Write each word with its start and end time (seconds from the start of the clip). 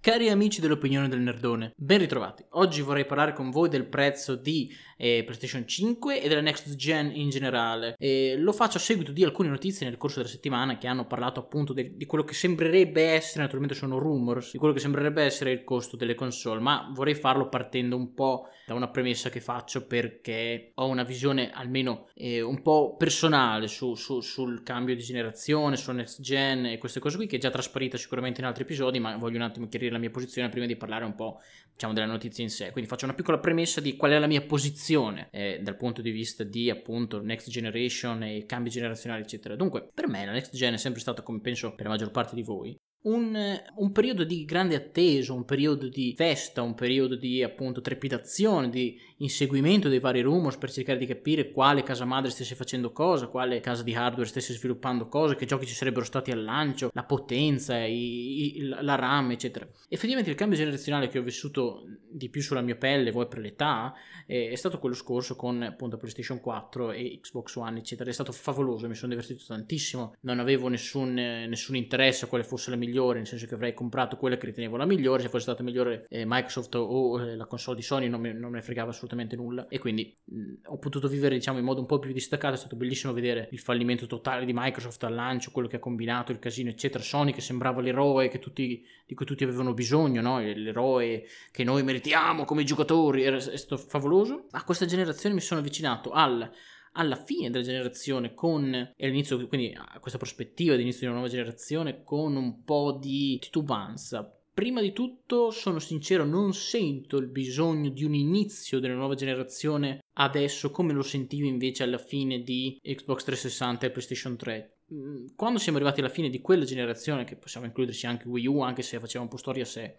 Cari 0.00 0.30
amici 0.30 0.60
dell'opinione 0.60 1.08
del 1.08 1.18
nerdone, 1.18 1.72
ben 1.76 1.98
ritrovati. 1.98 2.44
Oggi 2.50 2.82
vorrei 2.82 3.04
parlare 3.04 3.32
con 3.32 3.50
voi 3.50 3.68
del 3.68 3.84
prezzo 3.84 4.36
di 4.36 4.72
eh, 4.96 5.22
PlayStation 5.24 5.66
5 5.66 6.22
e 6.22 6.28
della 6.28 6.40
next 6.40 6.72
gen 6.76 7.10
in 7.12 7.30
generale. 7.30 7.96
E 7.98 8.36
lo 8.38 8.52
faccio 8.52 8.76
a 8.76 8.80
seguito 8.80 9.10
di 9.10 9.24
alcune 9.24 9.48
notizie 9.48 9.86
nel 9.86 9.96
corso 9.96 10.18
della 10.18 10.30
settimana 10.30 10.78
che 10.78 10.86
hanno 10.86 11.06
parlato 11.06 11.40
appunto 11.40 11.72
di, 11.72 11.96
di, 11.96 12.06
quello 12.06 12.22
che 12.22 12.34
sembrerebbe 12.34 13.02
essere, 13.02 13.42
naturalmente 13.42 13.74
sono 13.74 13.98
rumors, 13.98 14.52
di 14.52 14.58
quello 14.58 14.72
che 14.72 14.80
sembrerebbe 14.80 15.22
essere 15.22 15.50
il 15.50 15.64
costo 15.64 15.96
delle 15.96 16.14
console, 16.14 16.60
ma 16.60 16.90
vorrei 16.94 17.14
farlo 17.14 17.48
partendo 17.48 17.96
un 17.96 18.14
po' 18.14 18.48
da 18.66 18.74
una 18.74 18.88
premessa 18.88 19.30
che 19.30 19.40
faccio 19.40 19.86
perché 19.86 20.72
ho 20.74 20.86
una 20.86 21.02
visione 21.02 21.50
almeno 21.50 22.08
eh, 22.14 22.40
un 22.40 22.60
po' 22.62 22.96
personale 22.96 23.66
su, 23.66 23.94
su, 23.94 24.20
sul 24.20 24.62
cambio 24.62 24.94
di 24.94 25.02
generazione, 25.02 25.76
su 25.76 25.90
next 25.92 26.20
gen 26.20 26.66
e 26.66 26.78
queste 26.78 27.00
cose 27.00 27.16
qui 27.16 27.26
che 27.26 27.36
è 27.36 27.40
già 27.40 27.50
trasparita 27.50 27.96
sicuramente 27.96 28.40
in 28.40 28.46
altri 28.46 28.64
episodi, 28.64 29.00
ma 29.00 29.16
voglio 29.16 29.36
un 29.36 29.42
attimo 29.42 29.68
chiarire 29.68 29.96
la 29.98 30.06
mia 30.06 30.10
posizione 30.10 30.48
prima 30.48 30.66
di 30.66 30.76
parlare 30.76 31.04
un 31.04 31.14
po' 31.14 31.40
diciamo 31.72 31.92
della 31.92 32.06
notizia 32.06 32.42
in 32.42 32.50
sé. 32.50 32.70
Quindi 32.72 32.90
faccio 32.90 33.04
una 33.04 33.14
piccola 33.14 33.38
premessa 33.38 33.80
di 33.80 33.96
qual 33.96 34.12
è 34.12 34.18
la 34.18 34.26
mia 34.26 34.42
posizione 34.42 35.28
eh, 35.30 35.60
dal 35.62 35.76
punto 35.76 36.02
di 36.02 36.10
vista 36.10 36.42
di 36.42 36.70
appunto 36.70 37.22
next 37.22 37.50
generation 37.50 38.22
e 38.22 38.46
cambi 38.46 38.70
generazionali 38.70 39.22
eccetera. 39.22 39.54
Dunque, 39.54 39.88
per 39.92 40.08
me 40.08 40.24
la 40.24 40.32
next 40.32 40.54
gen 40.54 40.74
è 40.74 40.78
sempre 40.78 41.00
stata 41.00 41.22
come 41.22 41.40
penso 41.40 41.74
per 41.74 41.86
la 41.86 41.92
maggior 41.92 42.10
parte 42.10 42.34
di 42.34 42.42
voi 42.42 42.76
un, 43.02 43.60
un, 43.76 43.92
periodo 43.92 44.24
di 44.24 44.44
grande 44.44 44.74
attesa, 44.74 45.32
un 45.32 45.44
periodo 45.44 45.88
di 45.88 46.14
festa, 46.16 46.62
un 46.62 46.74
periodo 46.74 47.14
di 47.14 47.42
appunto 47.44 47.80
trepidazione, 47.80 48.68
di 48.70 48.98
inseguimento 49.18 49.88
dei 49.88 50.00
vari 50.00 50.20
rumors 50.20 50.56
per 50.56 50.72
cercare 50.72 50.98
di 50.98 51.06
capire 51.06 51.52
quale 51.52 51.84
casa 51.84 52.04
madre 52.04 52.30
stesse 52.30 52.56
facendo 52.56 52.90
cosa, 52.90 53.28
quale 53.28 53.60
casa 53.60 53.84
di 53.84 53.94
hardware 53.94 54.28
stesse 54.28 54.52
sviluppando 54.52 55.06
cosa, 55.06 55.36
che 55.36 55.46
giochi 55.46 55.66
ci 55.66 55.74
sarebbero 55.74 56.04
stati 56.04 56.32
al 56.32 56.42
lancio, 56.42 56.90
la 56.92 57.04
potenza, 57.04 57.78
i, 57.84 58.56
i, 58.56 58.62
la 58.62 58.96
RAM, 58.96 59.30
eccetera. 59.30 59.68
Effettivamente 59.88 60.30
il 60.30 60.36
cambio 60.36 60.58
generazionale 60.58 61.08
che 61.08 61.18
ho 61.18 61.22
vissuto 61.22 61.84
di 62.10 62.28
più 62.28 62.42
sulla 62.42 62.62
mia 62.62 62.76
pelle, 62.76 63.12
voi 63.12 63.28
per 63.28 63.38
l'età, 63.38 63.94
è, 64.26 64.54
stato 64.56 64.78
quello 64.78 64.94
scorso 64.94 65.36
con 65.36 65.62
appunto 65.62 65.96
PlayStation 65.96 66.40
4 66.40 66.92
e 66.92 67.20
Xbox 67.22 67.54
One, 67.54 67.78
eccetera. 67.78 68.10
È 68.10 68.12
stato 68.12 68.32
favoloso, 68.32 68.88
mi 68.88 68.94
sono 68.94 69.10
divertito 69.10 69.44
tantissimo, 69.46 70.14
non 70.22 70.40
avevo 70.40 70.68
nessun, 70.68 71.14
nessun 71.14 71.76
interesse 71.76 72.24
a 72.24 72.28
quale 72.28 72.44
fosse 72.44 72.70
la 72.70 72.76
mia 72.76 72.87
migliore, 72.88 73.18
nel 73.18 73.26
senso 73.26 73.46
che 73.46 73.54
avrei 73.54 73.74
comprato 73.74 74.16
quella 74.16 74.36
che 74.36 74.46
ritenevo 74.46 74.76
la 74.76 74.86
migliore, 74.86 75.22
se 75.22 75.28
fosse 75.28 75.42
stata 75.44 75.62
migliore 75.62 76.06
eh, 76.08 76.24
Microsoft 76.26 76.74
o 76.74 77.20
eh, 77.20 77.36
la 77.36 77.46
console 77.46 77.76
di 77.76 77.82
Sony 77.82 78.08
non 78.08 78.20
me, 78.20 78.32
non 78.32 78.50
me 78.50 78.62
fregava 78.62 78.90
assolutamente 78.90 79.36
nulla. 79.36 79.68
E 79.68 79.78
quindi 79.78 80.16
mh, 80.24 80.52
ho 80.66 80.78
potuto 80.78 81.08
vivere 81.08 81.34
diciamo 81.34 81.58
in 81.58 81.64
modo 81.64 81.80
un 81.80 81.86
po' 81.86 81.98
più 81.98 82.12
distaccato, 82.12 82.54
è 82.54 82.58
stato 82.58 82.76
bellissimo 82.76 83.12
vedere 83.12 83.48
il 83.52 83.58
fallimento 83.58 84.06
totale 84.06 84.44
di 84.44 84.52
Microsoft 84.54 85.02
al 85.04 85.14
lancio, 85.14 85.50
quello 85.50 85.68
che 85.68 85.76
ha 85.76 85.80
combinato, 85.80 86.32
il 86.32 86.38
casino 86.38 86.70
eccetera, 86.70 87.02
Sony 87.02 87.32
che 87.32 87.40
sembrava 87.40 87.80
l'eroe 87.80 88.28
che 88.28 88.38
tutti, 88.38 88.84
di 89.06 89.14
cui 89.14 89.26
tutti 89.26 89.44
avevano 89.44 89.74
bisogno, 89.74 90.20
no? 90.20 90.40
l'eroe 90.40 91.24
che 91.50 91.64
noi 91.64 91.82
meritiamo 91.82 92.44
come 92.44 92.64
giocatori, 92.64 93.22
è 93.22 93.40
stato 93.40 93.76
favoloso, 93.76 94.46
a 94.52 94.64
questa 94.64 94.86
generazione 94.86 95.34
mi 95.34 95.40
sono 95.40 95.60
avvicinato 95.60 96.10
al 96.10 96.50
alla 96.92 97.16
fine 97.16 97.50
della 97.50 97.64
generazione 97.64 98.34
con 98.34 98.64
all'inizio 98.98 99.46
quindi 99.46 99.72
a 99.74 99.98
questa 100.00 100.18
prospettiva 100.18 100.76
di 100.76 100.82
inizio 100.82 101.00
di 101.00 101.06
una 101.06 101.16
nuova 101.16 101.30
generazione 101.30 102.02
con 102.02 102.36
un 102.36 102.64
po' 102.64 102.98
di 103.00 103.38
titubanza 103.38 104.32
Prima 104.58 104.80
di 104.80 104.92
tutto, 104.92 105.52
sono 105.52 105.78
sincero, 105.78 106.24
non 106.24 106.52
sento 106.52 107.18
il 107.18 107.28
bisogno 107.28 107.90
di 107.90 108.02
un 108.02 108.12
inizio 108.12 108.80
della 108.80 108.96
nuova 108.96 109.14
generazione 109.14 110.00
adesso 110.14 110.72
come 110.72 110.92
lo 110.92 111.02
sentivo 111.02 111.46
invece 111.46 111.84
alla 111.84 111.96
fine 111.96 112.42
di 112.42 112.76
Xbox 112.82 113.22
360 113.22 113.86
e 113.86 113.90
PlayStation 113.90 114.36
3. 114.36 114.77
Mm, 114.92 115.26
quando 115.36 115.58
siamo 115.58 115.76
arrivati 115.76 116.00
alla 116.00 116.08
fine 116.08 116.30
di 116.30 116.40
quella 116.40 116.64
generazione, 116.64 117.24
che 117.24 117.36
possiamo 117.36 117.66
includerci 117.66 118.06
anche 118.06 118.26
Wii 118.26 118.46
U, 118.46 118.60
anche 118.60 118.80
se 118.80 118.98
faceva 118.98 119.22
un 119.22 119.28
po' 119.28 119.36
storia 119.36 119.64
a 119.64 119.66
sé, 119.66 119.98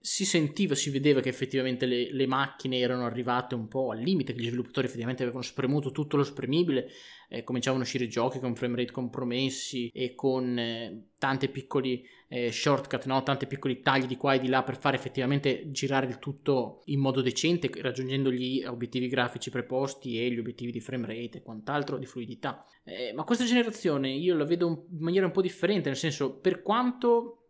si 0.00 0.24
sentiva, 0.24 0.76
si 0.76 0.90
vedeva 0.90 1.20
che 1.20 1.28
effettivamente 1.28 1.86
le, 1.86 2.12
le, 2.12 2.26
macchine 2.26 2.78
erano 2.78 3.04
arrivate 3.04 3.56
un 3.56 3.66
po' 3.66 3.90
al 3.90 3.98
limite, 3.98 4.32
che 4.32 4.40
gli 4.40 4.46
sviluppatori 4.46 4.86
effettivamente 4.86 5.24
avevano 5.24 5.42
spremuto 5.42 5.90
tutto 5.90 6.16
lo 6.16 6.22
spremibile, 6.22 6.88
eh, 7.28 7.42
cominciavano 7.42 7.82
a 7.82 7.86
uscire 7.86 8.06
giochi 8.06 8.38
con 8.38 8.54
frame 8.54 8.76
rate 8.76 8.92
compromessi 8.92 9.90
e 9.92 10.14
con 10.14 10.56
eh, 10.56 11.08
tanti 11.18 11.48
piccoli 11.48 12.06
eh, 12.28 12.52
shortcut, 12.52 13.06
no? 13.06 13.22
tanti 13.22 13.46
piccoli 13.46 13.80
tagli 13.80 14.06
di 14.06 14.16
qua 14.16 14.34
e 14.34 14.40
di 14.40 14.48
là 14.48 14.62
per 14.62 14.78
fare 14.78 14.96
effettivamente 14.96 15.70
girare 15.70 16.06
il 16.06 16.18
tutto 16.18 16.82
in 16.86 17.00
modo 17.00 17.22
decente, 17.22 17.70
raggiungendo 17.80 18.30
gli 18.30 18.62
obiettivi 18.64 19.08
grafici 19.08 19.50
preposti 19.50 20.20
e 20.20 20.30
gli 20.30 20.38
obiettivi 20.38 20.70
di 20.70 20.80
frame 20.80 21.06
rate 21.06 21.38
e 21.38 21.42
quant'altro 21.42 21.96
di 21.96 22.06
fluidità. 22.06 22.64
Eh, 22.84 23.12
ma 23.14 23.24
questa 23.24 23.44
generazione 23.44 24.10
io 24.10 24.36
la 24.36 24.44
vedo 24.44 24.86
in 24.90 25.00
maniera 25.00 25.26
un 25.26 25.32
po' 25.32 25.42
differente, 25.42 25.88
nel 25.88 25.98
senso 25.98 26.34
per 26.34 26.62
quanto 26.62 27.48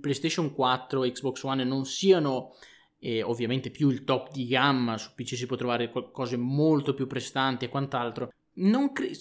PlayStation 0.00 0.52
4 0.52 1.04
e 1.04 1.12
Xbox 1.12 1.42
One 1.42 1.64
non 1.64 1.84
siano 1.84 2.54
e 3.00 3.22
ovviamente 3.22 3.70
più 3.70 3.88
il 3.90 4.02
top 4.02 4.32
di 4.32 4.46
gamma 4.46 4.98
su 4.98 5.10
PC 5.14 5.36
si 5.36 5.46
può 5.46 5.56
trovare 5.56 5.92
cose 6.10 6.36
molto 6.36 6.94
più 6.94 7.06
prestanti 7.06 7.64
e 7.64 7.68
quant'altro 7.68 8.32
cre- 8.92 9.12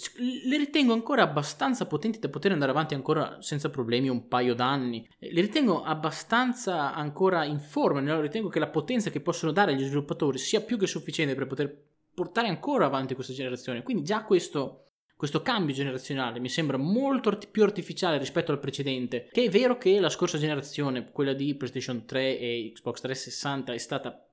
le 0.46 0.58
ritengo 0.58 0.94
ancora 0.94 1.24
abbastanza 1.24 1.86
potenti 1.86 2.20
da 2.20 2.30
poter 2.30 2.52
andare 2.52 2.72
avanti 2.72 2.94
ancora 2.94 3.38
senza 3.42 3.70
problemi 3.70 4.10
un 4.10 4.28
paio 4.28 4.56
d'anni. 4.56 5.08
Le 5.20 5.42
ritengo 5.42 5.84
abbastanza 5.84 6.94
ancora 6.94 7.46
in 7.46 7.60
forma, 7.60 8.20
ritengo 8.20 8.50
che 8.50 8.60
la 8.60 8.70
potenza 8.70 9.10
che 9.10 9.22
possono 9.22 9.52
dare 9.52 9.74
agli 9.74 9.84
sviluppatori 9.84 10.38
sia 10.38 10.62
più 10.62 10.78
che 10.78 10.88
sufficiente 10.88 11.36
per 11.36 11.48
poter 11.48 11.86
portare 12.14 12.48
ancora 12.48 12.86
avanti 12.86 13.14
questa 13.14 13.34
generazione. 13.34 13.84
Quindi 13.84 14.04
già 14.04 14.24
questo 14.24 14.88
questo 15.18 15.42
cambio 15.42 15.74
generazionale 15.74 16.40
mi 16.40 16.48
sembra 16.48 16.78
molto 16.78 17.30
art- 17.30 17.48
più 17.50 17.64
artificiale 17.64 18.20
rispetto 18.20 18.52
al 18.52 18.60
precedente, 18.60 19.30
che 19.32 19.46
è 19.46 19.50
vero 19.50 19.80
che 19.80 20.00
la 20.00 20.10
scorsa 20.10 20.38
generazione, 20.38 21.10
quella 21.12 21.34
di 21.34 21.56
PlayStation 21.56 22.06
3 22.06 22.38
e 22.38 22.72
Xbox 22.76 23.02
360, 23.02 23.74
è 23.74 23.78
stata 23.80 24.27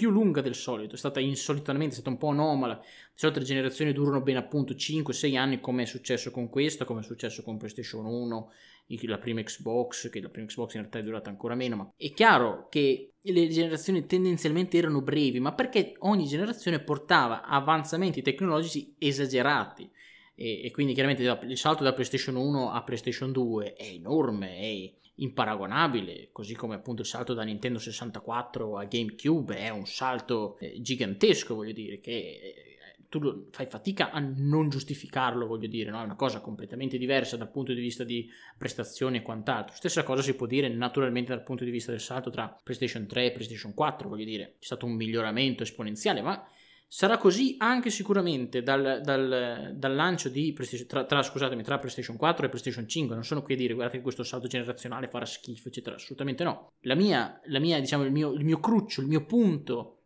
più 0.00 0.08
lunga 0.08 0.40
del 0.40 0.54
solito, 0.54 0.94
è 0.94 0.98
stata 0.98 1.20
insolitamente, 1.20 1.90
è 1.90 1.92
stata 1.96 2.08
un 2.08 2.16
po' 2.16 2.28
anomala. 2.28 2.80
Di 3.14 3.30
le 3.34 3.42
generazioni 3.42 3.92
durano 3.92 4.22
bene 4.22 4.38
appunto 4.38 4.72
5-6 4.72 5.36
anni, 5.36 5.60
come 5.60 5.82
è 5.82 5.84
successo 5.84 6.30
con 6.30 6.48
questa, 6.48 6.86
come 6.86 7.00
è 7.00 7.02
successo 7.02 7.42
con 7.42 7.58
PlayStation 7.58 8.06
1, 8.06 8.50
la 9.02 9.18
prima 9.18 9.42
Xbox, 9.42 10.08
che 10.08 10.22
la 10.22 10.30
prima 10.30 10.46
Xbox 10.46 10.72
in 10.72 10.80
realtà 10.80 11.00
è 11.00 11.02
durata 11.02 11.28
ancora 11.28 11.54
meno, 11.54 11.76
ma 11.76 11.92
è 11.94 12.12
chiaro 12.12 12.68
che 12.70 13.12
le 13.20 13.48
generazioni 13.48 14.06
tendenzialmente 14.06 14.78
erano 14.78 15.02
brevi, 15.02 15.38
ma 15.38 15.52
perché 15.52 15.92
ogni 15.98 16.26
generazione 16.26 16.80
portava 16.80 17.42
avanzamenti 17.42 18.22
tecnologici 18.22 18.94
esagerati. 18.96 19.90
E, 20.34 20.64
e 20.64 20.70
quindi 20.70 20.94
chiaramente 20.94 21.24
il 21.46 21.58
salto 21.58 21.84
da 21.84 21.92
PlayStation 21.92 22.36
1 22.36 22.70
a 22.70 22.82
PlayStation 22.82 23.32
2 23.32 23.74
è 23.74 23.84
enorme, 23.84 24.56
è 24.56 24.94
imparagonabile, 25.20 26.28
così 26.32 26.54
come 26.54 26.74
appunto 26.74 27.02
il 27.02 27.08
salto 27.08 27.34
da 27.34 27.42
Nintendo 27.42 27.78
64 27.78 28.78
a 28.78 28.84
GameCube 28.84 29.56
è 29.56 29.70
un 29.70 29.86
salto 29.86 30.58
eh, 30.58 30.80
gigantesco, 30.80 31.54
voglio 31.54 31.72
dire, 31.72 32.00
che 32.00 32.12
eh, 32.12 32.70
tu 33.08 33.48
fai 33.50 33.66
fatica 33.66 34.10
a 34.10 34.20
non 34.20 34.68
giustificarlo, 34.68 35.46
voglio 35.46 35.66
dire, 35.66 35.90
no? 35.90 36.00
è 36.00 36.04
una 36.04 36.14
cosa 36.14 36.40
completamente 36.40 36.96
diversa 36.96 37.36
dal 37.36 37.50
punto 37.50 37.72
di 37.72 37.80
vista 37.80 38.04
di 38.04 38.28
prestazioni 38.56 39.18
e 39.18 39.22
quant'altro. 39.22 39.74
Stessa 39.74 40.04
cosa 40.04 40.22
si 40.22 40.34
può 40.34 40.46
dire 40.46 40.68
naturalmente 40.68 41.34
dal 41.34 41.42
punto 41.42 41.64
di 41.64 41.70
vista 41.70 41.90
del 41.90 42.00
salto 42.00 42.30
tra 42.30 42.56
PlayStation 42.62 43.06
3 43.06 43.26
e 43.26 43.32
PlayStation 43.32 43.74
4, 43.74 44.08
voglio 44.08 44.24
dire, 44.24 44.54
c'è 44.58 44.66
stato 44.66 44.86
un 44.86 44.92
miglioramento 44.92 45.64
esponenziale, 45.64 46.22
ma 46.22 46.42
Sarà 46.92 47.18
così 47.18 47.54
anche 47.58 47.88
sicuramente 47.88 48.64
dal, 48.64 49.00
dal, 49.04 49.74
dal 49.76 49.94
lancio 49.94 50.28
di 50.28 50.52
tra, 50.88 51.04
tra, 51.04 51.22
scusatemi, 51.22 51.62
tra 51.62 51.78
PlayStation 51.78 52.16
4 52.16 52.46
e 52.46 52.48
PlayStation 52.48 52.88
5. 52.88 53.14
Non 53.14 53.24
sono 53.24 53.42
qui 53.42 53.54
a 53.54 53.56
dire 53.56 53.74
guardate 53.74 53.98
che 53.98 54.02
questo 54.02 54.24
salto 54.24 54.48
generazionale 54.48 55.06
farà 55.06 55.24
schifo, 55.24 55.68
eccetera. 55.68 55.94
Assolutamente 55.94 56.42
no. 56.42 56.72
La 56.80 56.96
mia, 56.96 57.40
la 57.44 57.60
mia 57.60 57.78
diciamo, 57.78 58.02
il 58.02 58.10
mio, 58.10 58.32
il 58.32 58.44
mio 58.44 58.58
cruccio, 58.58 59.02
il 59.02 59.06
mio 59.06 59.24
punto 59.24 60.00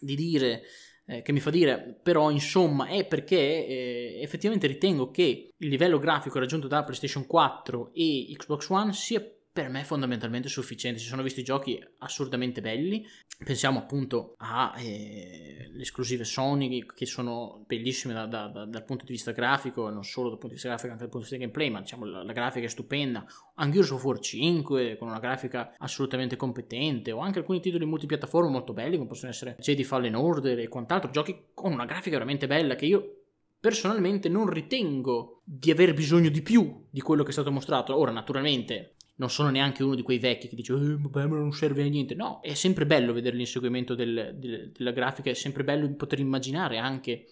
di 0.00 0.16
dire 0.16 0.62
eh, 1.06 1.22
che 1.22 1.30
mi 1.30 1.38
fa 1.38 1.50
dire 1.50 2.00
però 2.02 2.28
insomma 2.32 2.88
è 2.88 3.06
perché 3.06 3.38
eh, 3.38 4.18
effettivamente 4.20 4.66
ritengo 4.66 5.12
che 5.12 5.50
il 5.56 5.68
livello 5.68 6.00
grafico 6.00 6.40
raggiunto 6.40 6.66
da 6.66 6.82
PlayStation 6.82 7.24
4 7.24 7.92
e 7.94 8.34
Xbox 8.36 8.68
One 8.68 8.92
sia 8.92 9.24
per 9.52 9.68
me 9.68 9.84
fondamentalmente 9.84 10.48
sufficiente. 10.48 11.00
Si 11.00 11.06
sono 11.06 11.22
visti 11.22 11.42
giochi 11.42 11.82
assurdamente 11.98 12.60
belli. 12.60 13.04
Pensiamo 13.44 13.78
appunto 13.78 14.34
alle 14.38 14.82
eh, 14.82 15.70
esclusive 15.78 16.24
Sony 16.24 16.84
che 16.86 17.06
sono 17.06 17.64
bellissime 17.66 18.14
da, 18.14 18.26
da, 18.26 18.48
da, 18.48 18.64
dal 18.66 18.84
punto 18.84 19.04
di 19.04 19.12
vista 19.12 19.32
grafico, 19.32 19.88
non 19.90 20.04
solo 20.04 20.28
dal 20.28 20.38
punto 20.38 20.48
di 20.48 20.54
vista 20.54 20.68
grafico, 20.68 20.92
anche 20.92 21.02
dal 21.02 21.10
punto 21.10 21.26
di 21.26 21.36
vista 21.36 21.46
gameplay, 21.46 21.70
ma 21.70 21.80
diciamo 21.80 22.04
la, 22.04 22.22
la 22.22 22.32
grafica 22.32 22.66
è 22.66 22.68
stupenda. 22.68 23.24
Anche 23.56 23.72
Gears 23.72 23.90
of 23.90 24.04
War 24.04 24.18
5 24.18 24.96
con 24.96 25.08
una 25.08 25.18
grafica 25.18 25.74
assolutamente 25.78 26.36
competente, 26.36 27.12
o 27.12 27.18
anche 27.18 27.38
alcuni 27.38 27.60
titoli 27.60 27.86
multipiattaforma 27.86 28.50
molto 28.50 28.72
belli, 28.72 28.96
come 28.96 29.08
possono 29.08 29.30
essere 29.30 29.56
Jedi 29.58 29.84
Fallen 29.84 30.14
Order 30.14 30.58
e 30.58 30.68
quant'altro, 30.68 31.10
giochi 31.10 31.46
con 31.54 31.72
una 31.72 31.86
grafica 31.86 32.16
veramente 32.16 32.46
bella 32.46 32.74
che 32.74 32.86
io 32.86 33.14
personalmente 33.60 34.28
non 34.28 34.48
ritengo 34.48 35.42
di 35.44 35.70
aver 35.70 35.92
bisogno 35.92 36.30
di 36.30 36.40
più 36.40 36.86
di 36.88 37.00
quello 37.00 37.22
che 37.22 37.30
è 37.30 37.32
stato 37.32 37.50
mostrato. 37.50 37.96
Ora, 37.96 38.10
naturalmente, 38.10 38.94
non 39.20 39.28
sono 39.28 39.50
neanche 39.50 39.84
uno 39.84 39.94
di 39.94 40.02
quei 40.02 40.18
vecchi 40.18 40.48
che 40.48 40.56
dice 40.56 40.72
eh, 40.72 40.96
vabbè 40.96 41.26
ma 41.26 41.36
non 41.36 41.52
serve 41.52 41.82
a 41.82 41.86
niente 41.86 42.14
no 42.14 42.40
è 42.40 42.54
sempre 42.54 42.86
bello 42.86 43.12
vedere 43.12 43.36
l'inseguimento 43.36 43.94
del, 43.94 44.34
del, 44.36 44.72
della 44.72 44.92
grafica 44.92 45.30
è 45.30 45.34
sempre 45.34 45.62
bello 45.62 45.94
poter 45.94 46.18
immaginare 46.18 46.78
anche 46.78 47.26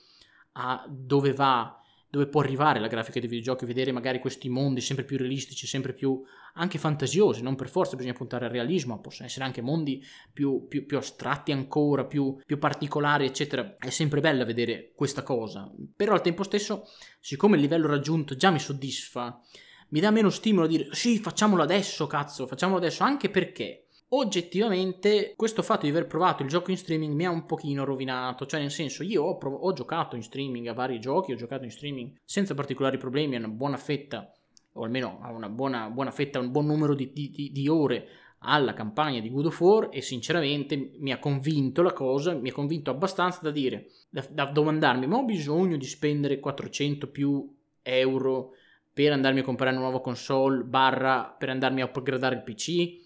a 0.53 0.87
dove 0.89 1.33
va 1.33 1.73
dove 2.11 2.27
può 2.27 2.41
arrivare 2.41 2.81
la 2.81 2.87
grafica 2.87 3.21
dei 3.21 3.29
videogiochi, 3.29 3.67
vedere 3.67 3.93
magari 3.93 4.19
questi 4.19 4.49
mondi 4.49 4.81
sempre 4.81 5.05
più 5.05 5.19
realistici, 5.19 5.67
sempre 5.67 5.93
più 5.93 6.23
anche 6.55 6.79
fantasiosi, 6.79 7.43
non 7.43 7.55
per 7.55 7.69
forza 7.69 7.97
bisogna 7.97 8.15
puntare 8.15 8.47
al 8.47 8.51
realismo, 8.51 8.99
possono 8.99 9.29
essere 9.29 9.45
anche 9.45 9.61
mondi 9.61 10.03
più, 10.33 10.67
più, 10.69 10.87
più 10.87 10.97
astratti 10.97 11.53
ancora, 11.53 12.07
più, 12.07 12.39
più, 12.47 12.59
particolari, 12.59 13.27
eccetera. 13.27 13.77
È 13.77 13.91
sempre 13.91 14.21
bella 14.21 14.47
vedere 14.47 14.93
questa 14.95 15.23
cosa, 15.23 15.71
però 15.95 16.15
al 16.15 16.23
tempo 16.23 16.45
stesso, 16.45 16.85
siccome 17.21 17.57
il 17.57 17.63
livello 17.63 17.87
raggiunto 17.87 18.35
già 18.37 18.51
mi 18.51 18.59
soddisfa, 18.59 19.43
mi 19.89 20.01
dà 20.01 20.11
meno 20.11 20.31
stimolo 20.31 20.67
a 20.67 20.69
dire 20.69 20.89
sì, 20.93 21.19
facciamolo 21.19 21.63
adesso, 21.63 22.07
cazzo, 22.07 22.47
facciamolo 22.47 22.79
adesso, 22.79 23.05
anche 23.05 23.31
perché 23.31 23.85
oggettivamente 24.11 25.35
questo 25.37 25.63
fatto 25.63 25.85
di 25.85 25.91
aver 25.91 26.07
provato 26.07 26.43
il 26.43 26.49
gioco 26.49 26.71
in 26.71 26.79
streaming 26.79 27.15
mi 27.15 27.27
ha 27.27 27.31
un 27.31 27.45
pochino 27.45 27.85
rovinato, 27.85 28.47
cioè 28.47 28.61
nel 28.61 28.71
senso 28.71 29.03
io 29.03 29.25
ho, 29.25 29.37
prov- 29.37 29.63
ho 29.63 29.73
giocato 29.73 30.17
in 30.17 30.23
streaming 30.23 30.67
a 30.67 30.73
vari 30.73 30.99
giochi, 30.99 31.33
ho 31.33 31.37
giocato 31.37 31.65
in 31.65 31.71
streaming 31.71 32.19
senza 32.25 32.55
particolari 32.55 32.97
problemi, 32.97 33.37
a 33.37 33.39
una 33.39 33.49
buona 33.49 33.77
fetta, 33.77 34.33
o 34.73 34.85
almeno 34.85 35.19
a 35.23 35.31
una 35.33 35.49
buona, 35.49 35.91
buona 35.91 36.11
fetta, 36.11 36.39
un 36.39 36.51
buon 36.51 36.67
numero 36.67 36.95
di, 36.95 37.13
di, 37.13 37.51
di 37.53 37.69
ore 37.69 38.09
alla 38.41 38.73
campagna 38.73 39.21
di 39.21 39.31
God 39.31 39.47
of 39.47 39.61
War 39.61 39.89
e 39.91 40.01
sinceramente 40.01 40.93
mi 40.99 41.11
ha 41.11 41.19
convinto 41.19 41.83
la 41.83 41.93
cosa, 41.93 42.35
mi 42.35 42.51
ha 42.51 42.53
convinto 42.53 42.91
abbastanza 42.91 43.41
da 43.43 43.51
dire, 43.51 43.91
da, 44.09 44.25
da 44.31 44.45
domandarmi 44.47 45.07
ma 45.07 45.17
ho 45.17 45.25
bisogno 45.25 45.77
di 45.77 45.87
spendere 45.87 46.39
400 46.39 47.09
più 47.09 47.53
euro 47.83 48.53
per 48.99 49.13
andarmi 49.13 49.39
a 49.39 49.45
comprare 49.45 49.77
una 49.77 49.85
nuova 49.85 50.01
console 50.01 50.65
barra 50.65 51.23
per 51.23 51.51
andarmi 51.51 51.83
a 51.83 51.85
upgradare 51.85 52.35
il 52.35 52.43
PC? 52.43 52.97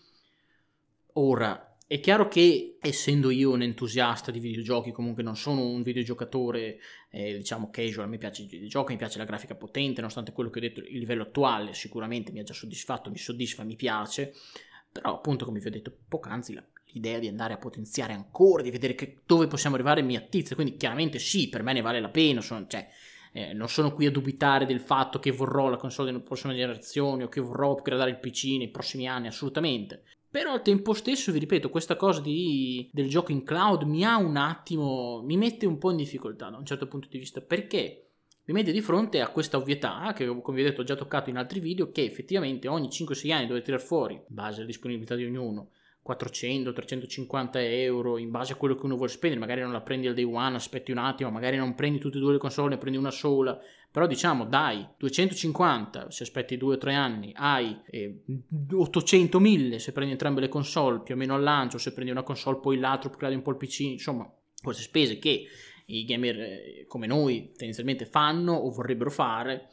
Ora, 1.17 1.77
è 1.87 2.00
chiaro 2.00 2.29
che 2.29 2.79
essendo 2.81 3.29
io 3.29 3.50
un 3.50 3.61
entusiasta 3.61 4.31
di 4.31 4.39
videogiochi, 4.39 4.91
comunque 4.91 5.23
non 5.23 5.37
sono 5.37 5.67
un 5.67 5.83
videogiocatore, 5.83 6.79
eh, 7.11 7.37
diciamo 7.37 7.69
casual, 7.71 8.09
mi 8.09 8.17
piace 8.17 8.41
il 8.41 8.49
videogioco, 8.49 8.91
mi 8.93 8.97
piace 8.97 9.19
la 9.19 9.27
grafica 9.27 9.55
potente, 9.55 10.00
nonostante 10.00 10.33
quello 10.33 10.49
che 10.49 10.61
ho 10.61 10.62
detto, 10.62 10.81
il 10.81 10.99
livello 10.99 11.25
attuale 11.25 11.75
sicuramente 11.75 12.33
mi 12.33 12.41
ha 12.41 12.43
già 12.43 12.55
soddisfatto, 12.55 13.11
mi 13.11 13.19
soddisfa, 13.19 13.62
mi 13.62 13.77
piace, 13.77 14.33
però 14.91 15.17
appunto 15.17 15.44
come 15.44 15.59
vi 15.59 15.67
ho 15.67 15.71
detto 15.71 15.94
poc'anzi 16.09 16.59
l'idea 16.87 17.19
di 17.19 17.29
andare 17.29 17.53
a 17.53 17.59
potenziare 17.59 18.15
ancora, 18.15 18.62
di 18.62 18.71
vedere 18.71 18.94
che, 18.94 19.19
dove 19.27 19.47
possiamo 19.47 19.75
arrivare 19.75 20.00
mi 20.00 20.17
attizza, 20.17 20.55
quindi 20.55 20.79
chiaramente 20.79 21.19
sì, 21.19 21.50
per 21.50 21.62
me 21.62 21.75
ne 21.75 21.83
vale 21.83 22.00
la 22.00 22.09
pena, 22.09 22.41
sono, 22.41 22.67
cioè, 22.67 22.89
eh, 23.32 23.52
non 23.55 23.69
sono 23.69 23.93
qui 23.93 24.06
a 24.06 24.11
dubitare 24.11 24.67
del 24.67 24.81
fatto 24.81 25.19
che 25.19 25.31
vorrò 25.31 25.69
la 25.69 25.76
console 25.76 26.12
delle 26.12 26.23
prossime 26.23 26.55
generazioni 26.55 27.23
o 27.23 27.29
che 27.29 27.40
vorrò 27.40 27.70
upgradare 27.70 28.11
il 28.11 28.19
PC 28.19 28.56
nei 28.58 28.70
prossimi 28.70 29.08
anni, 29.08 29.26
assolutamente. 29.26 30.02
Però 30.31 30.52
al 30.52 30.62
tempo 30.62 30.94
stesso, 30.94 31.32
vi 31.32 31.38
ripeto, 31.38 31.69
questa 31.69 31.96
cosa 31.96 32.20
di, 32.20 32.88
del 32.93 33.08
gioco 33.08 33.32
in 33.32 33.43
cloud 33.43 33.82
mi 33.82 34.05
ha 34.05 34.17
un 34.17 34.37
attimo, 34.37 35.23
mi 35.23 35.37
mette 35.37 35.67
un 35.67 35.79
po' 35.79 35.90
in 35.90 35.99
difficoltà 35.99 36.49
da 36.49 36.56
un 36.56 36.64
certo 36.64 36.87
punto 36.87 37.08
di 37.11 37.19
vista, 37.19 37.40
perché 37.40 38.06
mi 38.44 38.55
mette 38.55 38.73
di 38.73 38.81
fronte 38.81 39.20
a 39.20 39.29
questa 39.29 39.56
ovvietà, 39.56 40.12
che 40.14 40.26
come 40.26 40.56
vi 40.56 40.64
ho 40.64 40.69
detto 40.69 40.81
ho 40.81 40.84
già 40.84 40.96
toccato 40.96 41.31
in 41.31 41.37
altri 41.37 41.61
video, 41.61 41.90
che 41.90 42.05
effettivamente 42.05 42.67
ogni 42.67 42.88
5-6 42.88 43.31
anni 43.31 43.46
dovete 43.46 43.67
tirare 43.67 43.82
fuori, 43.82 44.14
in 44.14 44.23
base 44.26 44.58
alla 44.58 44.67
disponibilità 44.67 45.14
di 45.14 45.25
ognuno, 45.25 45.70
400-350 46.06 47.50
euro 47.54 48.19
in 48.19 48.31
base 48.31 48.52
a 48.52 48.56
quello 48.56 48.75
che 48.75 48.84
uno 48.84 48.96
vuole 48.96 49.10
spendere, 49.10 49.40
magari 49.40 49.60
non 49.60 49.72
la 49.72 49.81
prendi 49.81 50.08
al 50.08 50.14
day 50.14 50.25
one, 50.25 50.56
aspetti 50.56 50.90
un 50.90 50.99
attimo, 50.99 51.31
magari 51.31 51.56
non 51.56 51.75
prendi 51.75 51.99
tutte 51.99 52.19
e 52.19 52.20
due 52.20 52.32
le 52.32 52.38
console, 52.38 52.70
ne 52.70 52.78
prendi 52.78 52.99
una 52.99 53.10
sola, 53.10 53.58
però 53.93 54.06
diciamo 54.06 54.46
dai 54.46 54.88
250 54.96 56.10
se 56.10 56.22
aspetti 56.22 56.56
2 56.56 56.75
o 56.75 56.78
3 56.78 56.94
anni 56.94 57.32
hai 57.37 57.78
eh, 57.90 58.22
800 58.72 59.38
1000 59.38 59.78
se 59.78 59.93
prendi 59.93 60.12
entrambe 60.12 60.40
le 60.40 60.49
console 60.49 61.02
più 61.02 61.14
o 61.14 61.19
meno 61.19 61.34
al 61.34 61.43
lancio 61.43 61.76
se 61.76 61.93
prendi 61.93 62.10
una 62.10 62.22
console 62.22 62.58
poi 62.58 62.78
l'altro 62.78 63.10
upgradi 63.10 63.34
un 63.34 63.43
po' 63.43 63.50
il 63.50 63.58
pc 63.58 63.81
insomma 63.81 64.28
queste 64.62 64.82
spese 64.82 65.19
che 65.19 65.44
i 65.87 66.05
gamer 66.06 66.40
eh, 66.40 66.84
come 66.88 67.06
noi 67.06 67.52
tendenzialmente 67.55 68.06
fanno 68.06 68.55
o 68.55 68.70
vorrebbero 68.70 69.10
fare 69.10 69.69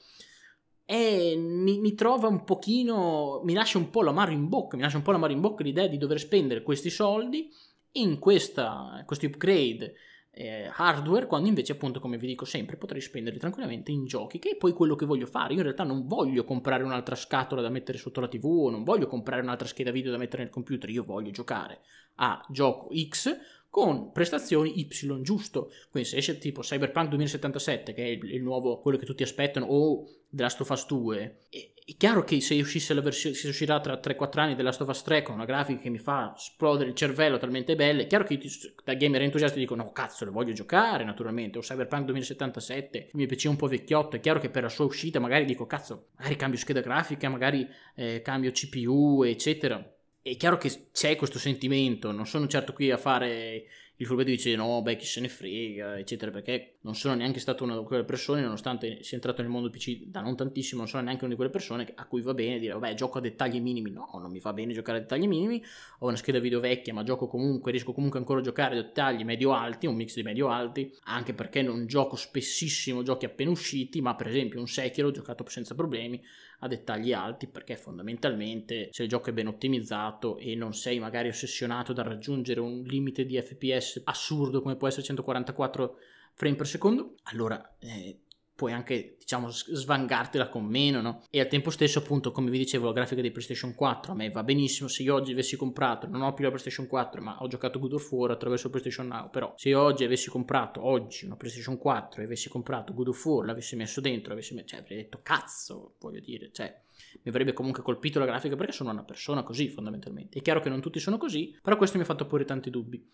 e 0.92 1.36
mi, 1.38 1.78
mi, 1.78 1.94
trova 1.94 2.28
un 2.28 2.44
pochino 2.44 3.42
mi 3.44 3.54
lascia 3.54 3.78
un 3.78 3.92
po' 3.92 4.02
l'amaro 4.02 4.32
in 4.32 4.50
bocca 4.50 4.76
mi 4.76 4.82
lascia 4.82 4.98
un 4.98 5.04
po' 5.04 5.12
l'amaro 5.12 5.32
in 5.32 5.40
bocca 5.40 5.62
l'idea 5.62 5.86
di 5.86 6.00
dover 6.00 6.20
spendere 6.20 6.64
questi 6.64 6.90
soldi 6.90 7.48
in 7.92 8.18
questa, 8.18 9.04
questi 9.06 9.28
upgrade 9.28 9.94
eh, 10.32 10.72
hardware, 10.74 11.28
quando 11.28 11.48
invece 11.48 11.74
appunto 11.74 12.00
come 12.00 12.18
vi 12.18 12.26
dico 12.26 12.46
sempre 12.46 12.78
potrei 12.78 13.02
spenderli 13.02 13.38
tranquillamente 13.38 13.92
in 13.92 14.06
giochi, 14.06 14.40
che 14.40 14.52
è 14.52 14.56
poi 14.56 14.74
quello 14.74 14.96
che 14.96 15.06
voglio 15.06 15.26
fare. 15.26 15.52
Io 15.52 15.58
in 15.58 15.64
realtà 15.64 15.84
non 15.84 16.08
voglio 16.08 16.44
comprare 16.44 16.84
un'altra 16.84 17.16
scatola 17.16 17.62
da 17.62 17.70
mettere 17.70 17.98
sotto 17.98 18.22
la 18.22 18.28
TV, 18.28 18.70
non 18.72 18.84
voglio 18.84 19.08
comprare 19.08 19.42
un'altra 19.42 19.68
scheda 19.68 19.92
video 19.92 20.12
da 20.12 20.18
mettere 20.18 20.44
nel 20.44 20.52
computer, 20.52 20.90
io 20.90 21.04
voglio 21.04 21.32
giocare 21.32 21.82
a 22.22 22.44
gioco 22.50 22.90
X 23.08 23.38
con 23.70 24.12
prestazioni 24.12 24.80
Y 24.80 25.22
giusto. 25.22 25.72
Quindi 25.90 26.10
se 26.10 26.18
esce 26.18 26.38
tipo 26.38 26.62
Cyberpunk 26.62 27.10
2077, 27.10 27.94
che 27.94 28.04
è 28.04 28.08
il, 28.08 28.34
il 28.34 28.42
nuovo, 28.42 28.80
quello 28.80 28.98
che 28.98 29.06
tutti 29.06 29.24
aspettano, 29.24 29.68
o 29.68 30.06
The 30.30 30.42
Last 30.42 30.62
of 30.62 30.70
Us 30.70 30.88
2, 30.88 31.38
è, 31.50 31.72
è 31.86 31.96
chiaro 31.98 32.24
che 32.24 32.40
se 32.42 32.60
uscisse 32.60 32.94
la 32.94 33.02
versione, 33.02 33.36
se 33.36 33.48
uscirà 33.48 33.80
tra 33.80 34.00
3-4 34.00 34.40
anni 34.40 34.56
The 34.56 34.62
Last 34.62 34.82
of 34.82 34.90
Us 34.90 35.02
3 35.02 35.22
con 35.24 35.36
una 35.36 35.46
grafica 35.46 35.82
che 35.82 35.90
mi 35.90 35.98
fa 35.98 36.34
esplodere 36.36 36.90
il 36.90 36.96
cervello 36.96 37.38
talmente 37.38 37.76
bella, 37.76 38.02
è 38.02 38.08
chiaro 38.08 38.26
che 38.26 38.40
da 38.84 38.94
gamer 38.94 39.22
entusiasti 39.22 39.58
dico 39.58 39.76
no 39.76 39.92
cazzo 39.92 40.26
lo 40.26 40.32
voglio 40.32 40.54
giocare 40.54 41.04
naturalmente, 41.04 41.58
o 41.58 41.62
Cyberpunk 41.62 42.06
2077, 42.06 42.98
il 42.98 43.10
mio 43.14 43.26
PC 43.26 43.46
è 43.46 43.50
un 43.50 43.56
po' 43.56 43.68
vecchiotto, 43.68 44.16
è 44.16 44.20
chiaro 44.20 44.40
che 44.40 44.50
per 44.50 44.64
la 44.64 44.70
sua 44.70 44.86
uscita 44.86 45.20
magari 45.20 45.46
dico 45.46 45.66
cazzo, 45.66 46.10
magari 46.18 46.36
cambio 46.36 46.60
scheda 46.60 46.82
grafica, 46.82 47.30
magari 47.30 47.68
eh, 47.96 48.22
cambio 48.22 48.52
CPU, 48.52 49.24
eccetera 49.24 49.94
è 50.22 50.36
chiaro 50.36 50.58
che 50.58 50.90
c'è 50.92 51.16
questo 51.16 51.40
sentimento, 51.40 52.12
non 52.12 52.26
sono 52.26 52.48
certo 52.48 52.74
qui 52.74 52.92
a 52.92 52.98
fare 52.98 53.66
il 54.00 54.06
furbetto 54.06 54.30
dice 54.30 54.56
no, 54.56 54.82
beh, 54.82 54.96
chi 54.96 55.06
se 55.06 55.20
ne 55.20 55.28
frega, 55.28 56.00
eccetera, 56.00 56.32
perché 56.32 56.78
non 56.82 56.96
sono 56.96 57.16
neanche 57.16 57.40
stato 57.40 57.64
una 57.64 57.78
di 57.78 57.84
quelle 57.84 58.06
persone, 58.06 58.42
nonostante 58.42 59.04
sia 59.04 59.18
entrato 59.18 59.42
nel 59.42 59.52
mondo 59.52 59.70
PC 59.70 60.06
da 60.06 60.22
non 60.22 60.36
tantissimo, 60.36 60.80
non 60.80 60.88
sono 60.90 61.04
neanche 61.04 61.24
una 61.24 61.32
di 61.32 61.36
quelle 61.36 61.52
persone 61.52 61.92
a 61.94 62.06
cui 62.08 62.22
va 62.22 62.34
bene 62.34 62.58
dire, 62.58 62.74
vabbè, 62.74 62.94
gioco 62.94 63.18
a 63.18 63.22
dettagli 63.22 63.60
minimi. 63.60 63.92
No, 63.92 64.10
non 64.14 64.32
mi 64.32 64.40
fa 64.40 64.54
bene 64.54 64.72
giocare 64.72 65.00
a 65.00 65.02
dettagli 65.02 65.28
minimi, 65.28 65.62
ho 66.00 66.08
una 66.08 66.16
scheda 66.16 66.40
video 66.40 66.60
vecchia, 66.60 66.94
ma 66.94 67.04
gioco 67.04 67.28
comunque, 67.28 67.72
riesco 67.72 67.92
comunque 67.92 68.20
ancora 68.20 68.40
a 68.40 68.44
giocare 68.44 68.78
a 68.78 68.82
dettagli 68.82 69.24
medio-alti, 69.24 69.88
un 69.88 69.96
mix 69.96 70.16
di 70.16 70.24
medio-alti, 70.24 70.96
anche 71.04 71.34
perché 71.34 71.62
non 71.62 71.86
gioco 71.86 72.16
spessissimo 72.16 73.04
giochi 73.04 73.26
appena 73.26 73.52
usciti, 73.52 74.02
ma 74.02 74.16
per 74.16 74.28
esempio 74.28 74.60
un 74.60 74.68
Sekiro 74.68 75.10
ho 75.10 75.12
giocato 75.12 75.48
senza 75.50 75.76
problemi, 75.76 76.22
a 76.60 76.68
dettagli 76.68 77.14
alti 77.14 77.48
perché 77.48 77.78
fondamentalmente 77.78 78.90
se 78.92 79.04
il 79.04 79.10
gioco 79.10 79.30
è 79.30 79.34
ben 79.34 79.48
ottimizzato 79.48 80.38
e 80.38 80.56
non 80.56 80.74
sei 80.74 81.00
magari 81.00 81.30
ossessionato 81.30 81.94
da 81.94 82.04
raggiungere 82.04 82.60
un 82.60 82.82
limite 82.84 83.26
di 83.26 83.42
fps 83.42 84.02
assurdo 84.04 84.62
come 84.62 84.76
può 84.76 84.88
essere 84.88 85.04
144 85.04 85.98
frame 86.34 86.56
per 86.56 86.68
secondo 86.68 87.16
allora 87.24 87.76
eh, 87.80 88.22
puoi 88.60 88.74
anche 88.74 89.16
diciamo 89.18 89.48
svangartela 89.50 90.50
con 90.50 90.66
meno 90.66 91.00
no? 91.00 91.24
e 91.30 91.40
al 91.40 91.48
tempo 91.48 91.70
stesso 91.70 92.00
appunto 92.00 92.32
come 92.34 92.50
vi 92.50 92.58
dicevo 92.58 92.88
la 92.88 92.92
grafica 92.92 93.22
di 93.22 93.32
PlayStation 93.32 93.74
4 93.74 94.12
a 94.12 94.16
me 94.16 94.30
va 94.32 94.44
benissimo. 94.44 94.90
Se 94.90 95.02
io 95.02 95.14
oggi 95.14 95.32
avessi 95.32 95.56
comprato 95.56 96.08
non 96.08 96.24
ho 96.24 96.34
più 96.34 96.44
la 96.44 96.50
PlayStation 96.50 96.86
4 96.86 97.22
ma 97.22 97.38
ho 97.42 97.48
giocato 97.48 97.80
Good 97.80 97.94
of 97.94 98.12
War 98.12 98.32
attraverso 98.32 98.70
PlayStation 98.70 99.08
Now 99.08 99.30
però 99.30 99.54
se 99.56 99.70
io 99.70 99.80
oggi 99.80 100.04
avessi 100.04 100.30
comprato 100.30 100.86
oggi 100.86 101.24
una 101.24 101.38
PlayStation 101.38 101.78
4 101.78 102.22
e 102.22 102.26
avessi 102.26 102.50
comprato 102.50 102.94
Good 102.94 103.08
of 103.08 103.26
War 103.26 103.46
l'avessi 103.46 103.78
messo 103.78 104.02
dentro 104.02 104.34
avessi 104.34 104.54
messo, 104.54 104.68
cioè 104.68 104.80
avrei 104.82 104.98
detto 104.98 105.22
cazzo 105.24 105.94
voglio 105.98 106.20
dire 106.20 106.52
cioè 106.52 106.82
mi 107.22 107.30
avrebbe 107.30 107.54
comunque 107.54 107.82
colpito 107.82 108.20
la 108.20 108.26
grafica 108.26 108.58
perché 108.58 108.74
sono 108.74 108.92
una 108.92 109.06
persona 109.06 109.42
così 109.42 109.70
fondamentalmente. 109.70 110.38
È 110.38 110.42
chiaro 110.42 110.60
che 110.60 110.68
non 110.68 110.82
tutti 110.82 111.00
sono 111.00 111.18
così 111.18 111.58
però 111.62 111.78
questo 111.78 111.96
mi 111.96 112.04
ha 112.04 112.06
fatto 112.06 112.26
porre 112.26 112.44
tanti 112.44 112.70
dubbi. 112.70 113.08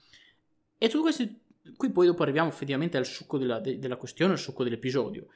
E 0.78 0.90
tutti 0.90 1.04
questi 1.04 1.42
Qui 1.76 1.92
poi 1.92 2.06
dopo 2.06 2.24
arriviamo 2.24 2.50
effettivamente 2.50 2.98
al 2.98 3.06
succo 3.06 3.38
della, 3.38 3.60
de, 3.60 3.80
della 3.80 3.98
questione, 3.98 4.34
al 4.34 4.40
succo 4.40 4.64
dell'episodio. 4.64 5.28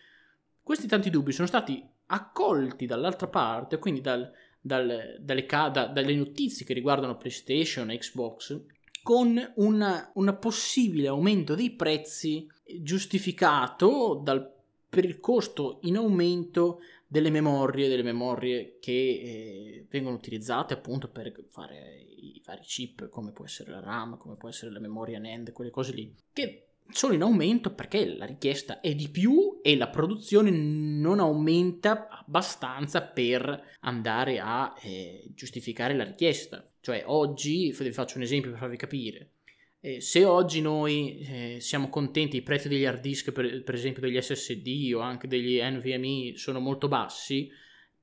Questi 0.61 0.87
tanti 0.87 1.09
dubbi 1.09 1.31
sono 1.31 1.47
stati 1.47 1.83
accolti 2.07 2.85
dall'altra 2.85 3.27
parte, 3.27 3.79
quindi 3.79 4.01
dal, 4.01 4.31
dal, 4.61 5.17
dalle, 5.19 5.45
da, 5.45 5.87
dalle, 5.87 6.15
notizie 6.15 6.65
che 6.65 6.73
riguardano 6.73 7.17
PlayStation 7.17 7.89
e 7.89 7.97
Xbox, 7.97 8.61
con 9.01 9.53
un 9.55 10.37
possibile 10.39 11.07
aumento 11.07 11.55
dei 11.55 11.71
prezzi 11.71 12.47
giustificato 12.81 14.19
dal, 14.23 14.53
per 14.87 15.05
il 15.05 15.19
costo 15.19 15.79
in 15.83 15.97
aumento 15.97 16.79
delle 17.11 17.31
memorie, 17.31 17.89
delle 17.89 18.03
memorie 18.03 18.77
che 18.79 18.91
eh, 18.91 19.85
vengono 19.89 20.15
utilizzate 20.15 20.75
appunto 20.75 21.09
per 21.09 21.33
fare 21.49 22.05
i 22.05 22.39
vari 22.45 22.61
chip, 22.61 23.09
come 23.09 23.31
può 23.31 23.45
essere 23.45 23.71
la 23.71 23.79
RAM, 23.79 24.15
come 24.17 24.35
può 24.35 24.47
essere 24.47 24.71
la 24.71 24.79
memoria 24.79 25.17
NAND, 25.17 25.51
quelle 25.51 25.71
cose 25.71 25.91
lì, 25.91 26.13
che 26.31 26.65
sono 26.91 27.13
in 27.13 27.23
aumento 27.23 27.73
perché 27.73 28.15
la 28.15 28.25
richiesta 28.25 28.79
è 28.79 28.93
di 28.93 29.09
più 29.09 29.59
e 29.63 29.75
la 29.75 29.89
produzione 29.89 30.51
non 30.51 31.19
aumenta 31.19 32.09
abbastanza 32.09 33.01
per 33.01 33.77
andare 33.81 34.39
a 34.39 34.75
eh, 34.83 35.31
giustificare 35.33 35.95
la 35.95 36.03
richiesta. 36.03 36.63
Cioè 36.79 37.03
oggi, 37.07 37.71
vi 37.71 37.91
faccio 37.91 38.17
un 38.17 38.23
esempio 38.23 38.51
per 38.51 38.59
farvi 38.59 38.77
capire, 38.77 39.31
eh, 39.81 40.01
se 40.01 40.25
oggi 40.25 40.61
noi 40.61 41.19
eh, 41.19 41.57
siamo 41.59 41.89
contenti, 41.89 42.37
i 42.37 42.41
prezzi 42.41 42.67
degli 42.67 42.85
hard 42.85 43.01
disk, 43.01 43.31
per, 43.31 43.63
per, 43.63 43.75
esempio 43.75 44.01
degli 44.01 44.19
SSD 44.19 44.93
o 44.93 44.99
anche 44.99 45.27
degli 45.27 45.59
NVMe, 45.61 46.35
sono 46.35 46.59
molto 46.59 46.87
bassi, 46.87 47.49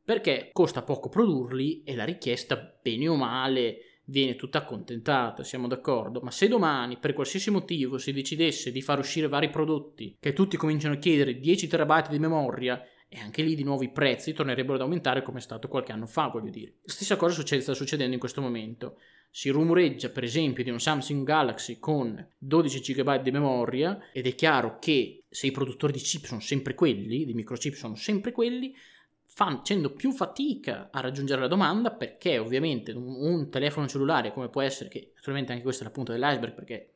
perché 0.03 0.51
costa 0.53 0.83
poco 0.83 1.09
produrli 1.09 1.83
e 1.83 1.95
la 1.95 2.05
richiesta, 2.05 2.79
bene 2.83 3.09
o 3.09 3.17
male, 3.17 3.79
viene 4.07 4.37
tutta 4.37 4.59
accontentata, 4.59 5.43
siamo 5.43 5.67
d'accordo, 5.67 6.21
ma 6.21 6.31
se 6.31 6.49
domani 6.49 6.97
per 6.99 7.13
qualsiasi 7.13 7.51
motivo 7.51 7.99
si 7.99 8.13
decidesse 8.13 8.71
di 8.71 8.81
far 8.81 8.99
uscire 8.99 9.29
vari 9.29 9.51
prodotti 9.51 10.17
che 10.21 10.33
tutti 10.33 10.57
cominciano 10.57 10.95
a 10.95 10.99
chiedere 10.99 11.39
10 11.39 11.67
terabyte 11.67 12.11
di 12.11 12.19
memoria 12.19 12.81
e 13.17 13.21
anche 13.21 13.43
lì 13.43 13.55
di 13.55 13.63
nuovo 13.63 13.83
i 13.83 13.89
prezzi 13.89 14.35
tornerebbero 14.35 14.75
ad 14.75 14.83
aumentare 14.83 15.23
come 15.23 15.39
è 15.39 15.41
stato 15.41 15.69
qualche 15.69 15.91
anno 15.91 16.07
fa, 16.07 16.27
voglio 16.27 16.51
dire. 16.51 16.75
Stessa 16.85 17.17
cosa 17.17 17.33
succede, 17.33 17.63
sta 17.63 17.73
succedendo 17.73 18.13
in 18.13 18.21
questo 18.21 18.43
momento. 18.43 18.99
Si 19.31 19.49
rumoreggia 19.49 20.11
per 20.11 20.23
esempio 20.23 20.63
di 20.63 20.69
un 20.69 20.79
Samsung 20.79 21.25
Galaxy 21.25 21.79
con 21.79 22.29
12 22.37 22.93
GB 22.93 23.23
di 23.23 23.31
memoria 23.31 24.11
ed 24.13 24.27
è 24.27 24.35
chiaro 24.35 24.79
che 24.79 25.25
se 25.31 25.47
i 25.47 25.51
produttori 25.51 25.95
di 25.95 25.99
chip 25.99 26.27
sono 26.27 26.41
sempre 26.41 26.75
quelli, 26.75 27.25
di 27.25 27.33
microchip 27.33 27.73
sono 27.73 27.95
sempre 27.95 28.33
quelli, 28.33 28.77
facendo 29.25 29.95
più 29.95 30.13
fatica 30.13 30.91
a 30.93 31.01
raggiungere 31.01 31.41
la 31.41 31.49
domanda 31.49 31.93
perché 31.93 32.37
ovviamente 32.37 32.93
un, 32.93 33.07
un, 33.07 33.51
telefono 33.51 33.89
cellulare 33.89 34.31
come 34.31 34.51
può 34.51 34.61
essere, 34.61 34.91
che 34.91 35.13
naturalmente 35.15 35.53
anche 35.53 35.65
questa 35.65 35.85
è 35.85 35.87
la 35.87 35.93
punta 35.93 36.13
dell'iceberg 36.13 36.53
perché 36.53 36.91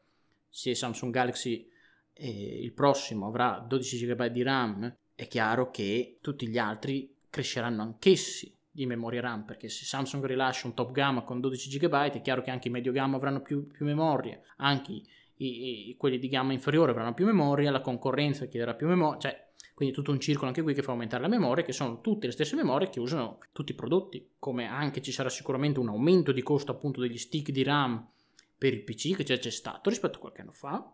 se 0.51 0.75
Samsung 0.75 1.11
Galaxy 1.11 1.67
eh, 2.13 2.61
il 2.61 2.73
prossimo 2.73 3.27
avrà 3.27 3.65
12 3.67 4.07
GB 4.07 4.27
di 4.27 4.43
RAM 4.43 4.95
è 5.21 5.29
chiaro 5.29 5.71
che 5.71 6.17
tutti 6.23 6.49
gli 6.49 6.57
altri 6.57 7.15
cresceranno 7.29 7.83
anch'essi 7.83 8.57
di 8.71 8.87
memoria 8.87 9.21
RAM 9.21 9.45
perché 9.45 9.69
se 9.69 9.85
Samsung 9.85 10.25
rilascia 10.25 10.67
un 10.67 10.73
top 10.73 10.93
gamma 10.93 11.25
con 11.25 11.41
12 11.41 11.79
GB 11.79 11.95
è 11.95 12.23
chiaro 12.23 12.41
che 12.41 12.51
anche 12.51 12.69
i 12.69 12.71
medio 12.71 12.91
gamma 12.91 13.17
avranno 13.17 13.43
più, 13.43 13.67
più 13.67 13.85
memoria 13.85 14.41
anche 14.57 14.93
i, 14.93 15.89
i, 15.91 15.97
quelli 15.99 16.19
di 16.19 16.29
gamma 16.29 16.55
inferiore 16.55 16.93
avranno 16.93 17.13
più 17.13 17.27
memoria 17.27 17.71
la 17.71 17.83
concorrenza 17.83 18.47
chiederà 18.47 18.73
più 18.73 18.87
memoria 18.87 19.19
cioè 19.19 19.49
quindi 19.75 19.95
tutto 19.95 20.11
un 20.11 20.21
circolo 20.21 20.49
anche 20.49 20.63
qui 20.63 20.73
che 20.75 20.83
fa 20.83 20.91
aumentare 20.91 21.23
la 21.23 21.29
memoria, 21.29 21.65
che 21.65 21.73
sono 21.73 22.03
tutte 22.03 22.27
le 22.27 22.33
stesse 22.33 22.55
memorie 22.55 22.91
che 22.91 23.01
usano 23.01 23.39
tutti 23.51 23.73
i 23.73 23.75
prodotti, 23.75 24.33
come 24.39 24.67
anche 24.67 25.01
ci 25.01 25.11
sarà 25.11 25.31
sicuramente 25.31 25.81
un 25.81 25.89
aumento 25.89 26.33
di 26.33 26.43
costo 26.43 26.71
appunto 26.71 27.01
degli 27.01 27.17
stick 27.17 27.51
di 27.51 27.63
RAM 27.63 28.07
per 28.59 28.75
il 28.75 28.83
PC 28.83 29.17
che 29.17 29.25
già 29.25 29.39
c'è 29.39 29.49
stato 29.49 29.89
rispetto 29.89 30.19
a 30.19 30.21
qualche 30.21 30.43
anno 30.43 30.53
fa. 30.53 30.87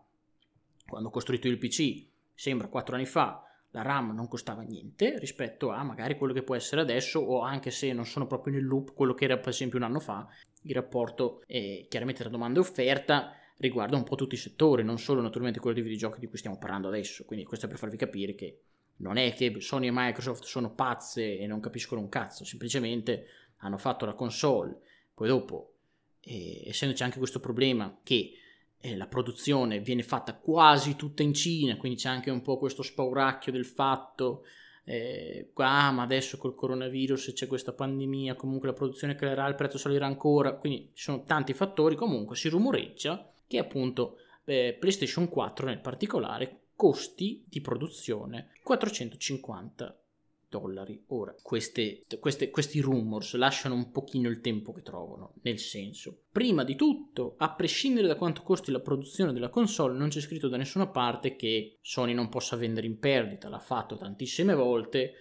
Quando 0.87 1.09
ho 1.09 1.11
costruito 1.11 1.49
il 1.49 1.57
PC, 1.57 2.05
sembra 2.33 2.69
4 2.69 2.95
anni 2.95 3.05
fa, 3.05 3.46
la 3.71 3.81
RAM 3.81 4.13
non 4.13 4.27
costava 4.27 4.61
niente 4.61 5.17
rispetto 5.19 5.71
a 5.71 5.83
magari 5.83 6.17
quello 6.17 6.33
che 6.33 6.43
può 6.43 6.55
essere 6.55 6.81
adesso 6.81 7.19
o 7.19 7.41
anche 7.41 7.71
se 7.71 7.91
non 7.93 8.05
sono 8.05 8.25
proprio 8.27 8.53
nel 8.53 8.65
loop 8.65 8.93
quello 8.93 9.13
che 9.13 9.25
era 9.25 9.37
per 9.37 9.49
esempio 9.49 9.77
un 9.77 9.83
anno 9.83 9.99
fa, 9.99 10.27
il 10.63 10.73
rapporto 10.73 11.43
è 11.45 11.85
chiaramente 11.87 12.21
tra 12.21 12.29
domanda 12.29 12.59
e 12.59 12.61
offerta 12.61 13.33
riguarda 13.57 13.95
un 13.95 14.03
po' 14.03 14.15
tutti 14.15 14.35
i 14.35 14.37
settori, 14.37 14.83
non 14.83 14.99
solo 14.99 15.21
naturalmente 15.21 15.59
quello 15.59 15.75
dei 15.75 15.83
videogiochi 15.83 16.19
di 16.19 16.27
cui 16.27 16.37
stiamo 16.37 16.57
parlando 16.57 16.87
adesso, 16.87 17.25
quindi 17.25 17.45
questo 17.45 17.65
è 17.65 17.69
per 17.69 17.77
farvi 17.77 17.97
capire 17.97 18.35
che 18.35 18.61
non 18.97 19.17
è 19.17 19.33
che 19.33 19.59
Sony 19.59 19.87
e 19.87 19.91
Microsoft 19.91 20.43
sono 20.43 20.73
pazze 20.73 21.37
e 21.37 21.47
non 21.47 21.59
capiscono 21.59 22.01
un 22.01 22.09
cazzo, 22.09 22.45
semplicemente 22.45 23.27
hanno 23.57 23.77
fatto 23.77 24.05
la 24.05 24.13
console, 24.13 24.77
poi 25.13 25.27
dopo, 25.27 25.73
eh, 26.21 26.63
essendoci 26.67 27.03
anche 27.03 27.17
questo 27.17 27.39
problema 27.39 27.99
che 28.03 28.33
eh, 28.79 28.95
la 28.95 29.07
produzione 29.07 29.79
viene 29.79 30.03
fatta 30.03 30.35
quasi 30.35 30.95
tutta 30.95 31.23
in 31.23 31.33
Cina, 31.33 31.77
quindi 31.77 31.97
c'è 31.97 32.09
anche 32.09 32.29
un 32.29 32.41
po' 32.41 32.57
questo 32.57 32.83
spauracchio 32.83 33.51
del 33.51 33.65
fatto, 33.65 34.45
eh, 34.83 35.51
ah, 35.55 35.91
ma 35.91 36.03
adesso 36.03 36.37
col 36.37 36.55
coronavirus 36.55 37.33
c'è 37.33 37.47
questa 37.47 37.73
pandemia, 37.73 38.35
comunque 38.35 38.67
la 38.69 38.73
produzione 38.73 39.15
calerà, 39.15 39.47
il 39.47 39.55
prezzo 39.55 39.77
salirà 39.77 40.05
ancora, 40.05 40.53
quindi 40.55 40.91
ci 40.93 41.03
sono 41.03 41.23
tanti 41.23 41.53
fattori, 41.53 41.95
comunque 41.95 42.35
si 42.35 42.49
rumoreggia 42.49 43.29
che 43.47 43.57
appunto 43.57 44.17
eh, 44.45 44.75
PlayStation 44.79 45.27
4 45.27 45.65
nel 45.65 45.79
particolare 45.79 46.61
costi 46.75 47.43
di 47.47 47.59
produzione 47.59 48.51
450 48.63 49.99
dollari. 50.49 51.03
Ora, 51.07 51.35
queste, 51.41 52.03
queste, 52.19 52.49
questi 52.49 52.79
rumors 52.79 53.35
lasciano 53.35 53.75
un 53.75 53.91
pochino 53.91 54.29
il 54.29 54.41
tempo 54.41 54.71
che 54.73 54.81
trovano, 54.81 55.35
nel 55.41 55.59
senso, 55.59 56.23
prima 56.31 56.63
di 56.63 56.75
tutto, 56.75 57.35
a 57.37 57.53
prescindere 57.53 58.07
da 58.07 58.15
quanto 58.15 58.41
costi 58.41 58.71
la 58.71 58.79
produzione 58.79 59.33
della 59.33 59.49
console, 59.49 59.97
non 59.97 60.09
c'è 60.09 60.19
scritto 60.19 60.47
da 60.47 60.57
nessuna 60.57 60.87
parte 60.87 61.35
che 61.35 61.77
Sony 61.81 62.13
non 62.13 62.29
possa 62.29 62.55
vendere 62.55 62.87
in 62.87 62.99
perdita, 62.99 63.49
l'ha 63.49 63.59
fatto 63.59 63.97
tantissime 63.97 64.53
volte, 64.53 65.13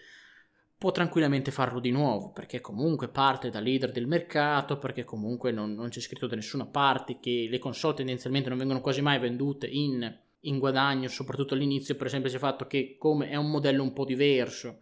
può 0.79 0.91
tranquillamente 0.91 1.51
farlo 1.51 1.81
di 1.81 1.91
nuovo, 1.91 2.31
perché 2.33 2.61
comunque 2.61 3.09
parte 3.09 3.51
da 3.51 3.61
leader 3.61 3.93
del 3.93 4.07
mercato, 4.07 4.79
perché 4.79 5.05
comunque 5.05 5.51
non, 5.51 5.73
non 5.73 5.89
c'è 5.89 6.01
scritto 6.01 6.27
da 6.27 6.37
nessuna 6.37 6.67
parte 6.67 7.19
che 7.19 7.47
le 7.51 7.59
console 7.59 7.95
tendenzialmente 7.95 8.49
non 8.49 8.59
vengono 8.59 8.81
quasi 8.81 9.01
mai 9.01 9.19
vendute 9.19 9.67
in 9.67 10.25
in 10.47 10.59
guadagno, 10.59 11.09
soprattutto 11.09 11.55
all'inizio, 11.55 11.95
per 11.95 12.07
il 12.07 12.13
semplice 12.13 12.39
fatto 12.39 12.67
che 12.67 12.97
come 12.99 13.29
è 13.29 13.37
un 13.37 13.51
modello 13.51 13.83
un 13.83 13.93
po' 13.93 14.05
diverso, 14.05 14.79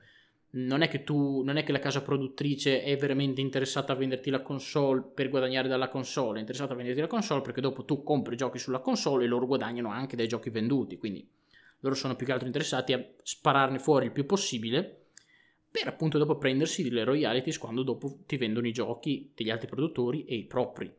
non 0.57 0.83
è 0.83 0.89
che 0.89 1.03
tu, 1.03 1.43
non 1.43 1.57
è 1.57 1.65
che 1.65 1.73
la 1.73 1.79
casa 1.79 2.03
produttrice 2.03 2.83
è 2.83 2.97
veramente 2.97 3.41
interessata 3.41 3.93
a 3.93 3.97
venderti 3.97 4.31
la 4.31 4.43
console 4.43 5.03
per 5.03 5.29
guadagnare 5.29 5.69
dalla 5.69 5.89
console, 5.89 6.37
è 6.37 6.41
interessata 6.41 6.75
a 6.75 6.77
venderti 6.77 7.01
la 7.01 7.07
console 7.07 7.41
perché 7.41 7.61
dopo 7.61 7.85
tu 7.85 8.03
compri 8.03 8.37
giochi 8.37 8.59
sulla 8.59 8.79
console 8.79 9.25
e 9.25 9.27
loro 9.27 9.47
guadagnano 9.47 9.91
anche 9.91 10.17
dai 10.17 10.29
giochi 10.29 10.51
venduti, 10.51 10.97
quindi 10.97 11.27
loro 11.81 11.95
sono 11.95 12.15
più 12.15 12.25
che 12.25 12.33
altro 12.33 12.47
interessati 12.47 12.93
a 12.93 13.05
spararne 13.23 13.79
fuori 13.79 14.07
il 14.07 14.13
più 14.13 14.27
possibile 14.27 15.07
per 15.71 15.89
appunto 15.89 16.19
dopo 16.19 16.39
prendersi 16.39 16.85
delle 16.85 17.03
royalties 17.03 17.59
quando 17.59 17.83
dopo 17.83 18.21
ti 18.25 18.37
vendono 18.37 18.69
i 18.69 18.73
giochi 18.73 19.33
degli 19.35 19.51
altri 19.51 19.67
produttori 19.67 20.25
e 20.25 20.37
i 20.37 20.45
propri. 20.45 20.93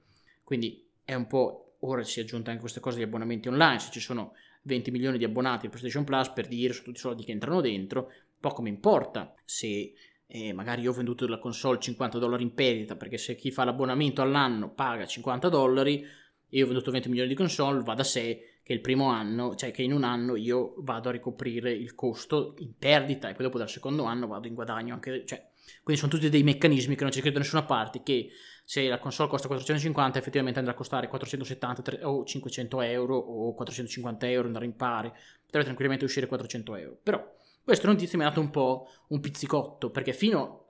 Quindi 0.43 0.85
è 1.05 1.13
un 1.13 1.27
po' 1.27 1.77
ora 1.79 2.03
si 2.03 2.19
è 2.19 2.23
aggiunta 2.23 2.49
anche 2.49 2.61
questa 2.61 2.81
cosa 2.81 2.97
di 2.97 3.03
abbonamenti 3.03 3.47
online, 3.47 3.79
se 3.79 3.89
ci 3.91 3.99
sono 3.99 4.33
20 4.63 4.91
milioni 4.91 5.17
di 5.17 5.23
abbonati 5.23 5.67
a 5.67 5.69
PlayStation 5.69 6.03
Plus 6.03 6.29
per 6.29 6.47
dire 6.47 6.73
su 6.73 6.83
tutti 6.83 6.97
i 6.97 7.01
soldi 7.01 7.23
che 7.23 7.31
entrano 7.31 7.61
dentro, 7.61 8.11
poco 8.39 8.61
mi 8.61 8.69
importa 8.69 9.33
se 9.43 9.93
eh, 10.27 10.53
magari 10.53 10.81
io 10.81 10.91
ho 10.91 10.93
venduto 10.93 11.27
la 11.27 11.39
console 11.39 11.79
50 11.79 12.17
dollari 12.17 12.43
in 12.43 12.53
perdita 12.53 12.95
perché 12.95 13.17
se 13.17 13.35
chi 13.35 13.51
fa 13.51 13.63
l'abbonamento 13.63 14.21
all'anno 14.21 14.73
paga 14.73 15.05
50 15.05 15.49
dollari 15.49 16.01
e 16.01 16.57
io 16.57 16.63
ho 16.63 16.67
venduto 16.67 16.91
20 16.91 17.09
milioni 17.09 17.29
di 17.29 17.35
console 17.35 17.83
va 17.83 17.93
da 17.93 18.03
sé 18.03 18.59
che 18.65 18.73
il 18.73 18.81
primo 18.81 19.09
anno, 19.09 19.53
cioè 19.53 19.69
che 19.69 19.83
in 19.83 19.93
un 19.93 20.03
anno 20.03 20.35
io 20.35 20.73
vado 20.79 21.09
a 21.09 21.11
ricoprire 21.11 21.71
il 21.71 21.93
costo 21.93 22.55
in 22.57 22.75
perdita 22.77 23.29
e 23.29 23.33
poi 23.33 23.45
dopo 23.45 23.59
dal 23.59 23.69
secondo 23.69 24.05
anno 24.05 24.25
vado 24.25 24.47
in 24.47 24.55
guadagno 24.55 24.95
anche, 24.95 25.23
cioè, 25.23 25.49
quindi 25.83 26.01
sono 26.01 26.11
tutti 26.11 26.29
dei 26.29 26.41
meccanismi 26.41 26.95
che 26.95 27.03
non 27.03 27.11
c'è 27.11 27.19
scritto 27.19 27.35
da 27.35 27.43
nessuna 27.43 27.63
parte 27.63 28.01
che 28.01 28.29
se 28.63 28.87
la 28.87 28.97
console 28.97 29.29
costa 29.29 29.47
450 29.47 30.17
effettivamente 30.17 30.57
andrà 30.57 30.73
a 30.73 30.77
costare 30.77 31.07
470 31.07 32.09
o 32.09 32.23
500 32.23 32.81
euro 32.81 33.15
o 33.15 33.53
450 33.53 34.29
euro 34.31 34.47
andare 34.47 34.65
in 34.65 34.75
pari 34.75 35.11
potrebbe 35.43 35.65
tranquillamente 35.65 36.05
uscire 36.05 36.25
400 36.25 36.75
euro. 36.75 36.97
Però 37.03 37.35
questa 37.65 37.87
notizia 37.87 38.17
mi 38.17 38.23
ha 38.23 38.29
dato 38.29 38.39
un 38.39 38.49
po' 38.49 38.87
un 39.09 39.19
pizzicotto 39.19 39.89
perché 39.89 40.13
fino, 40.13 40.65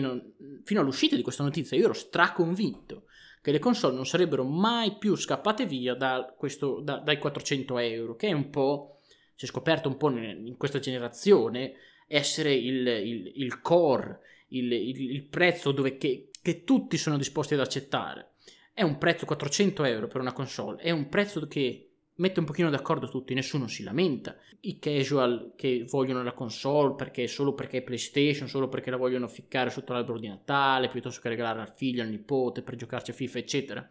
non, 0.00 0.34
fino 0.64 0.80
all'uscita 0.80 1.16
di 1.16 1.22
questa 1.22 1.42
notizia 1.42 1.76
io 1.76 1.84
ero 1.84 1.92
straconvinto 1.94 3.04
che 3.40 3.52
le 3.52 3.58
console 3.58 3.94
non 3.94 4.04
sarebbero 4.04 4.44
mai 4.44 4.98
più 4.98 5.14
scappate 5.16 5.64
via 5.64 5.94
da 5.94 6.34
questo, 6.36 6.80
da, 6.80 6.98
dai 6.98 7.18
400 7.18 7.78
euro 7.78 8.16
che 8.16 8.28
è 8.28 8.32
un 8.32 8.50
po' 8.50 8.98
si 9.34 9.46
è 9.46 9.48
scoperto 9.48 9.88
un 9.88 9.96
po' 9.96 10.10
in 10.10 10.56
questa 10.58 10.78
generazione 10.78 11.74
essere 12.06 12.52
il, 12.52 12.86
il, 12.86 13.32
il 13.36 13.60
core 13.60 14.20
il, 14.48 14.72
il 14.72 15.22
prezzo 15.24 15.72
dove 15.72 15.96
che, 15.96 16.30
che 16.40 16.64
tutti 16.64 16.96
sono 16.96 17.16
disposti 17.16 17.54
ad 17.54 17.60
accettare. 17.60 18.32
È 18.72 18.82
un 18.82 18.98
prezzo 18.98 19.26
400 19.26 19.84
euro 19.84 20.08
per 20.08 20.20
una 20.20 20.32
console, 20.32 20.82
è 20.82 20.90
un 20.90 21.08
prezzo 21.08 21.46
che 21.46 21.93
mette 22.16 22.38
un 22.40 22.46
pochino 22.46 22.70
d'accordo 22.70 23.08
tutti, 23.08 23.34
nessuno 23.34 23.66
si 23.66 23.82
lamenta. 23.82 24.36
I 24.60 24.78
casual 24.78 25.52
che 25.56 25.84
vogliono 25.88 26.22
la 26.22 26.32
console 26.32 26.94
perché 26.94 27.26
solo 27.26 27.54
perché 27.54 27.78
è 27.78 27.82
PlayStation, 27.82 28.48
solo 28.48 28.68
perché 28.68 28.90
la 28.90 28.96
vogliono 28.96 29.28
ficcare 29.28 29.70
sotto 29.70 29.92
l'albero 29.92 30.18
di 30.18 30.28
Natale, 30.28 30.88
piuttosto 30.88 31.20
che 31.20 31.28
regalare 31.28 31.60
al 31.60 31.72
figlio, 31.74 32.02
al 32.02 32.08
nipote 32.08 32.62
per 32.62 32.76
giocarci 32.76 33.10
a 33.10 33.14
FIFA, 33.14 33.38
eccetera. 33.38 33.90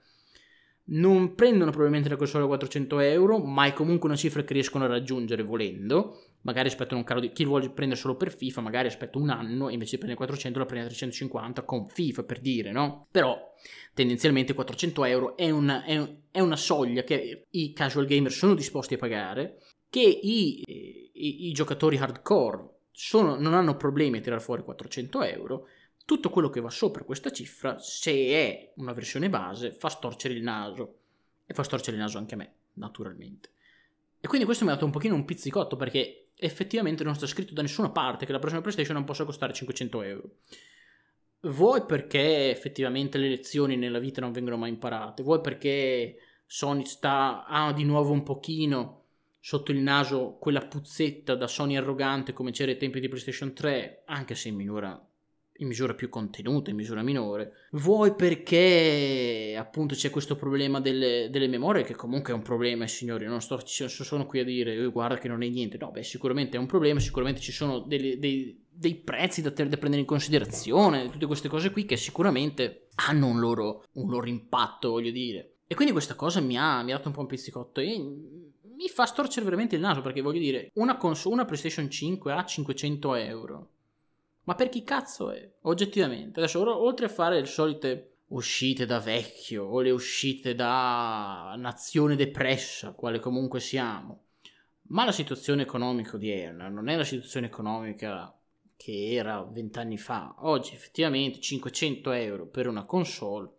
Non 0.85 1.35
prendono 1.35 1.71
probabilmente 1.71 2.09
la 2.09 2.17
console 2.17 2.43
a 2.43 2.47
400 2.47 2.99
euro, 2.99 3.39
ma 3.39 3.65
è 3.65 3.73
comunque 3.73 4.09
una 4.09 4.17
cifra 4.17 4.43
che 4.43 4.53
riescono 4.53 4.83
a 4.83 4.87
raggiungere 4.87 5.43
volendo 5.43 6.32
magari 6.43 6.67
aspettano 6.67 6.99
un 6.99 7.05
caro 7.05 7.19
di 7.19 7.31
chi 7.31 7.45
vuole 7.45 7.69
prendere 7.69 7.99
solo 7.99 8.15
per 8.15 8.33
FIFA, 8.33 8.61
magari 8.61 8.87
aspetta 8.87 9.17
un 9.17 9.29
anno 9.29 9.69
e 9.69 9.73
invece 9.73 9.91
di 9.91 9.97
prendere 9.97 10.17
400 10.17 10.59
la 10.59 10.65
prende 10.65 10.85
a 10.85 10.89
350 10.89 11.63
con 11.63 11.87
FIFA 11.87 12.23
per 12.23 12.39
dire, 12.39 12.71
no? 12.71 13.07
Però 13.11 13.37
tendenzialmente 13.93 14.53
400 14.53 15.05
euro 15.05 15.37
è 15.37 15.49
una, 15.49 15.83
è, 15.83 16.15
è 16.31 16.39
una 16.39 16.55
soglia 16.55 17.03
che 17.03 17.45
i 17.49 17.73
casual 17.73 18.05
gamer 18.05 18.31
sono 18.31 18.55
disposti 18.55 18.93
a 18.95 18.97
pagare, 18.97 19.59
che 19.89 20.01
i, 20.01 20.63
i, 20.65 21.47
i 21.47 21.51
giocatori 21.51 21.97
hardcore 21.97 22.69
sono, 22.91 23.35
non 23.35 23.53
hanno 23.53 23.75
problemi 23.75 24.17
a 24.17 24.21
tirare 24.21 24.41
fuori 24.41 24.63
400 24.63 25.23
euro. 25.23 25.67
Tutto 26.05 26.29
quello 26.29 26.49
che 26.49 26.59
va 26.59 26.69
sopra 26.69 27.03
questa 27.03 27.31
cifra, 27.31 27.79
se 27.79 28.11
è 28.11 28.73
una 28.75 28.93
versione 28.93 29.29
base, 29.29 29.71
fa 29.71 29.89
storcere 29.89 30.33
il 30.33 30.43
naso. 30.43 30.97
E 31.45 31.53
fa 31.53 31.63
storcere 31.63 31.95
il 31.95 32.01
naso 32.01 32.17
anche 32.17 32.33
a 32.33 32.37
me, 32.37 32.53
naturalmente. 32.73 33.49
E 34.19 34.27
quindi 34.27 34.45
questo 34.45 34.63
mi 34.63 34.71
ha 34.71 34.75
dato 34.75 34.85
un 34.85 34.91
pochino 34.91 35.15
un 35.15 35.25
pizzicotto 35.25 35.75
perché 35.75 36.22
effettivamente 36.35 37.03
non 37.03 37.15
sta 37.15 37.27
scritto 37.27 37.53
da 37.53 37.61
nessuna 37.61 37.89
parte 37.89 38.25
che 38.25 38.31
la 38.31 38.39
prossima 38.39 38.61
PlayStation 38.61 38.95
non 38.95 39.05
possa 39.05 39.25
costare 39.25 39.53
500 39.53 40.01
euro. 40.01 40.29
Vuoi 41.41 41.85
perché 41.85 42.49
effettivamente 42.49 43.17
le 43.17 43.29
lezioni 43.29 43.75
nella 43.75 43.99
vita 43.99 44.21
non 44.21 44.31
vengono 44.31 44.57
mai 44.57 44.69
imparate, 44.69 45.23
vuoi 45.23 45.41
perché 45.41 46.17
Sony 46.45 46.85
sta, 46.85 47.45
ha 47.45 47.73
di 47.73 47.83
nuovo 47.83 48.11
un 48.11 48.23
pochino 48.23 49.01
sotto 49.39 49.71
il 49.71 49.79
naso 49.79 50.37
quella 50.39 50.61
puzzetta 50.61 51.35
da 51.35 51.47
Sony 51.47 51.75
arrogante 51.75 52.31
come 52.31 52.51
c'era 52.51 52.71
ai 52.71 52.77
tempi 52.77 53.01
di 53.01 53.09
PlayStation 53.09 53.53
3, 53.53 54.03
anche 54.05 54.35
se 54.35 54.47
in 54.47 54.55
minora 54.55 55.05
in 55.57 55.67
misura 55.67 55.93
più 55.93 56.09
contenuta, 56.09 56.71
in 56.71 56.75
misura 56.75 57.03
minore, 57.03 57.67
vuoi 57.71 58.15
perché 58.15 59.55
appunto 59.57 59.93
c'è 59.93 60.09
questo 60.09 60.35
problema 60.35 60.79
delle, 60.79 61.29
delle 61.29 61.47
memorie, 61.47 61.83
che 61.83 61.95
comunque 61.95 62.33
è 62.33 62.35
un 62.35 62.41
problema, 62.41 62.87
signori, 62.87 63.25
non 63.25 63.41
sto, 63.41 63.59
sono 63.65 64.25
qui 64.25 64.39
a 64.39 64.43
dire 64.43 64.73
eh, 64.73 64.85
guarda 64.87 65.17
che 65.17 65.27
non 65.27 65.43
è 65.43 65.47
niente, 65.47 65.77
no, 65.77 65.91
beh 65.91 66.03
sicuramente 66.03 66.57
è 66.57 66.59
un 66.59 66.65
problema, 66.65 66.99
sicuramente 66.99 67.41
ci 67.41 67.51
sono 67.51 67.79
dei, 67.79 68.17
dei, 68.17 68.65
dei 68.67 68.95
prezzi 68.95 69.41
da, 69.41 69.49
da, 69.49 69.77
prendere 69.77 69.99
in 69.99 70.05
considerazione, 70.05 71.09
tutte 71.09 71.27
queste 71.27 71.49
cose 71.49 71.71
qui 71.71 71.85
che 71.85 71.97
sicuramente 71.97 72.87
hanno 72.95 73.27
un 73.27 73.39
loro, 73.39 73.85
un 73.93 74.09
loro 74.09 74.27
impatto, 74.27 74.89
voglio 74.89 75.11
dire. 75.11 75.57
E 75.67 75.75
quindi 75.75 75.93
questa 75.93 76.15
cosa 76.15 76.39
mi 76.39 76.57
ha, 76.57 76.81
mi 76.83 76.91
ha 76.91 76.97
dato 76.97 77.07
un 77.07 77.13
po' 77.13 77.21
un 77.21 77.27
pizzicotto 77.27 77.79
e 77.79 77.97
mi 77.97 78.89
fa 78.89 79.05
storcere 79.05 79.45
veramente 79.45 79.75
il 79.75 79.81
naso 79.81 80.01
perché 80.01 80.21
voglio 80.21 80.39
dire, 80.39 80.71
una, 80.75 80.97
cons- 80.97 81.25
una 81.25 81.45
PlayStation 81.45 81.89
5 81.89 82.33
a 82.33 82.43
500 82.43 83.15
euro 83.15 83.69
ma 84.43 84.55
per 84.55 84.69
chi 84.69 84.83
cazzo 84.83 85.31
è? 85.31 85.49
Oggettivamente. 85.61 86.39
Adesso, 86.39 86.83
oltre 86.83 87.05
a 87.05 87.09
fare 87.09 87.39
le 87.39 87.45
solite 87.45 88.09
uscite 88.27 88.85
da 88.85 88.99
vecchio 88.99 89.65
o 89.65 89.81
le 89.81 89.91
uscite 89.91 90.55
da 90.55 91.53
nazione 91.57 92.15
depressa, 92.15 92.93
quale 92.93 93.19
comunque 93.19 93.59
siamo, 93.59 94.23
ma 94.87 95.05
la 95.05 95.11
situazione 95.11 95.61
economica 95.61 96.15
odierna 96.15 96.67
non 96.67 96.89
è 96.89 96.95
la 96.95 97.03
situazione 97.03 97.45
economica 97.45 98.35
che 98.75 99.13
era 99.13 99.43
vent'anni 99.43 99.97
fa. 99.97 100.35
Oggi 100.39 100.73
effettivamente 100.73 101.39
500 101.39 102.11
euro 102.11 102.47
per 102.47 102.67
una 102.67 102.83
console 102.85 103.49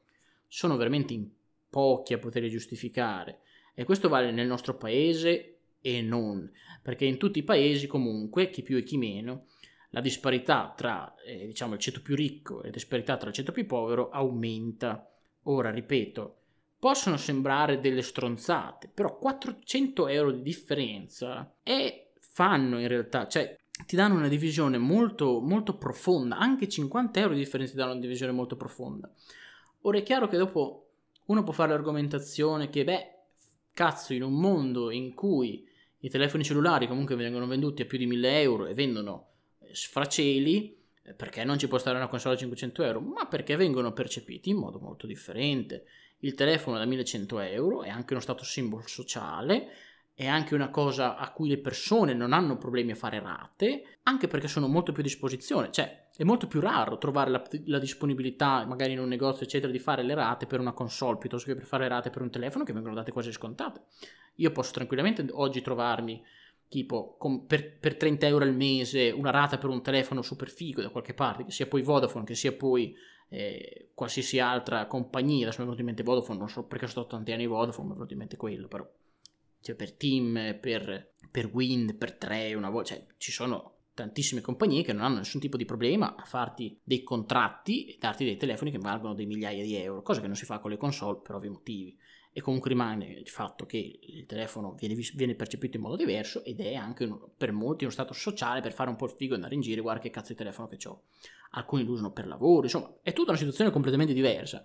sono 0.49 0.77
veramente 0.77 1.15
in 1.15 1.29
pochi 1.71 2.13
a 2.13 2.19
poter 2.19 2.47
giustificare. 2.49 3.41
E 3.75 3.85
questo 3.85 4.09
vale 4.09 4.31
nel 4.31 4.47
nostro 4.47 4.77
paese 4.77 5.57
e 5.81 6.03
non, 6.03 6.51
perché 6.83 7.05
in 7.05 7.19
tutti 7.19 7.41
i 7.41 7.43
paesi 7.43 7.87
comunque, 7.87 8.51
chi 8.51 8.63
più 8.63 8.77
e 8.77 8.83
chi 8.83 8.97
meno, 8.97 9.47
la 9.95 10.01
disparità 10.01 10.75
tra 10.77 11.15
eh, 11.25 11.47
diciamo, 11.47 11.75
il 11.75 11.81
ceto 11.81 12.03
più 12.03 12.17
ricco 12.17 12.63
e 12.63 12.67
la 12.67 12.73
disparità 12.73 13.17
tra 13.17 13.29
il 13.29 13.35
ceto 13.35 13.53
più 13.53 13.65
povero 13.65 14.11
aumenta. 14.11 15.09
Ora, 15.45 15.71
ripeto, 15.71 16.37
possono 16.81 17.17
sembrare 17.17 17.79
delle 17.79 18.03
stronzate, 18.03 18.91
però 18.93 19.17
400 19.17 20.09
euro 20.09 20.33
di 20.33 20.43
differenza 20.43 21.55
è, 21.63 22.11
fanno 22.19 22.81
in 22.81 22.89
realtà, 22.89 23.29
cioè 23.29 23.57
ti 23.87 23.95
danno 23.95 24.17
una 24.17 24.27
divisione 24.27 24.79
molto, 24.79 25.41
molto 25.41 25.77
profonda, 25.77 26.39
anche 26.39 26.69
50 26.69 27.21
euro 27.21 27.35
di 27.35 27.41
differenza 27.41 27.75
ti 27.75 27.79
danno 27.79 27.93
una 27.93 28.01
divisione 28.01 28.33
molto 28.33 28.57
profonda. 28.57 29.09
Ora 29.83 29.99
è 29.99 30.03
chiaro 30.03 30.27
che 30.27 30.37
dopo 30.37 30.89
uno 31.27 31.45
può 31.45 31.53
fare 31.53 31.71
l'argomentazione 31.71 32.69
che, 32.69 32.83
beh, 32.83 33.13
cazzo, 33.73 34.13
in 34.13 34.25
un 34.25 34.35
mondo 34.35 34.91
in 34.91 35.15
cui 35.15 35.65
i 35.99 36.11
telefoni 36.11 36.43
cellulari 36.43 36.89
comunque 36.89 37.15
vengono 37.15 37.47
venduti 37.47 37.83
a 37.83 37.87
più 37.87 37.97
di 37.97 38.07
1000 38.07 38.41
euro 38.41 38.67
e 38.67 38.75
vendono 38.75 39.34
sfraceli, 39.75 40.77
eh, 41.03 41.13
perché 41.15 41.45
non 41.45 41.59
ci 41.59 41.69
può 41.69 41.79
stare 41.79 41.97
una 41.97 42.09
console 42.09 42.35
a 42.35 42.39
500 42.39 42.83
euro, 42.83 43.01
ma 43.01 43.27
perché 43.27 43.57
vengono 43.57 43.93
percepiti 43.93 44.51
in 44.51 44.57
modo 44.57 44.79
molto 44.79 45.07
differente. 45.07 45.85
Il 46.21 46.35
telefono 46.35 46.79
da 46.79 46.85
1100 46.87 47.41
euro 47.41 47.83
è 47.83 47.91
anche 47.91 48.15
uno 48.15 48.23
stato 48.23 48.45
simbolo 48.45 48.87
sociale, 48.87 49.69
è 50.15 50.27
anche 50.27 50.55
una 50.55 50.71
cosa 50.71 51.17
a 51.17 51.31
cui 51.33 51.49
le 51.49 51.59
persone 51.59 52.15
non 52.15 52.33
hanno 52.33 52.57
problemi 52.57 52.93
a 52.93 52.97
fare 52.97 53.19
rate, 53.19 53.99
anche 54.05 54.29
perché 54.29 54.47
sono 54.47 54.69
molto 54.69 54.93
più 54.93 55.03
a 55.03 55.05
disposizione, 55.05 55.73
cioè 55.73 56.07
è 56.17 56.23
molto 56.23 56.47
più 56.47 56.61
raro 56.61 56.99
trovare 56.99 57.31
la, 57.31 57.43
la, 57.67 57.81
disponibilità, 57.81 58.65
magari 58.65 58.93
in 58.93 59.01
un 59.01 59.09
negozio, 59.09 59.45
eccetera, 59.45 59.73
di 59.73 59.81
fare 59.81 60.05
le 60.05 60.15
rate 60.15 60.47
per 60.47 60.61
una 60.61 60.73
console 60.73 61.19
piuttosto 61.19 61.49
che 61.49 61.57
per 61.57 61.67
fare 61.67 61.89
rate 61.89 62.11
per 62.11 62.23
un 62.23 62.31
telefono 62.31 62.63
che 62.63 62.73
vengono 62.73 62.95
date 62.95 63.11
quasi 63.11 63.33
scontate. 63.33 63.83
Io 64.37 64.53
posso 64.53 64.73
tranquillamente 64.73 65.27
oggi 65.33 65.61
trovarmi 65.61 66.23
tipo 66.69 67.17
con, 67.19 67.47
per, 67.47 67.79
per, 67.79 67.97
30 67.97 68.27
euro 68.27 68.45
al 68.45 68.55
mese 68.55 69.11
una 69.11 69.31
rata 69.31 69.59
per 69.59 69.71
un 69.71 69.83
telefono 69.83 70.23
super 70.23 70.51
figo 70.51 70.83
da 70.83 70.91
qualche 70.91 71.15
parte, 71.15 71.45
che 71.45 71.51
sia 71.51 71.67
poi 71.67 71.83
Vodafone, 71.83 72.25
che 72.25 72.35
sia 72.35 72.53
poi 72.53 72.95
eh, 73.29 73.91
qualsiasi 73.95 74.39
altra 74.39 74.87
compagnia, 74.87 75.47
adesso 75.47 75.59
mi 75.59 75.65
è 75.65 75.67
venuto 75.67 75.81
in 75.81 75.87
mente 75.87 76.03
Vodafone, 76.03 76.39
non 76.39 76.49
so 76.49 76.65
perché 76.65 76.87
sono 76.87 77.07
tanti 77.07 77.33
anni 77.33 77.47
Vodafone, 77.47 77.87
mi 77.87 77.93
è 77.93 77.97
venuto 77.97 78.13
in 78.13 78.19
mente 78.19 78.37
quello, 78.37 78.69
però 78.69 78.89
cioè 79.61 79.75
per 79.75 79.93
Team, 79.93 80.59
per, 80.61 81.13
per 81.31 81.47
Wind, 81.47 81.95
per 81.95 82.13
3, 82.13 82.55
una 82.55 82.71
volta, 82.71 82.95
cioè 82.95 83.07
ci 83.17 83.33
sono 83.33 83.73
tantissime 83.95 84.41
compagnie 84.41 84.83
che 84.83 84.93
non 84.93 85.05
hanno 85.05 85.19
nessun 85.19 85.41
tipo 85.41 85.57
di 85.57 85.65
problema 85.65 86.17
a 86.17 86.25
farti 86.25 86.79
dei 86.83 87.03
contratti 87.03 87.87
e 87.87 87.97
darti 87.99 88.25
dei 88.25 88.37
telefoni 88.37 88.71
che 88.71 88.79
valgono 88.79 89.15
dei 89.15 89.25
migliaia 89.25 89.63
di 89.63 89.77
euro, 89.77 90.03
cosa 90.03 90.21
che 90.21 90.27
non 90.27 90.37
si 90.37 90.45
fa 90.45 90.59
con 90.59 90.71
le 90.71 90.77
console 90.77 91.21
per 91.23 91.37
ovvi 91.37 91.49
motivi 91.49 91.97
e 92.37 92.41
comunque 92.41 92.69
rimane 92.69 93.07
il 93.07 93.29
fatto 93.29 93.65
che 93.65 94.01
il 94.03 94.27
telefono 94.27 94.75
viene, 94.77 94.97
viene 95.15 95.37
percepito 95.37 95.77
in 95.77 95.85
modo 95.85 95.95
diverso 95.95 96.43
ed 96.43 96.61
è 96.61 96.75
anche 96.75 97.05
un, 97.05 97.17
per 97.37 97.53
molti 97.53 97.85
uno 97.85 97.93
stato 97.93 98.13
sociale 98.13 98.61
per 98.61 98.73
fare 98.73 98.91
un 98.91 98.97
po' 98.97 99.05
il 99.05 99.13
figo 99.17 99.33
e 99.33 99.37
andare 99.37 99.55
in 99.55 99.61
giro 99.61 99.83
guarda 99.83 100.03
che 100.03 100.11
cazzo 100.11 100.33
di 100.33 100.39
telefono 100.39 100.67
che 100.67 100.89
ho 100.89 101.03
alcuni 101.51 101.85
lo 101.85 101.93
usano 101.93 102.11
per 102.11 102.27
lavoro 102.27 102.65
insomma 102.65 102.93
è 103.03 103.13
tutta 103.13 103.31
una 103.31 103.39
situazione 103.39 103.71
completamente 103.71 104.13
diversa 104.13 104.65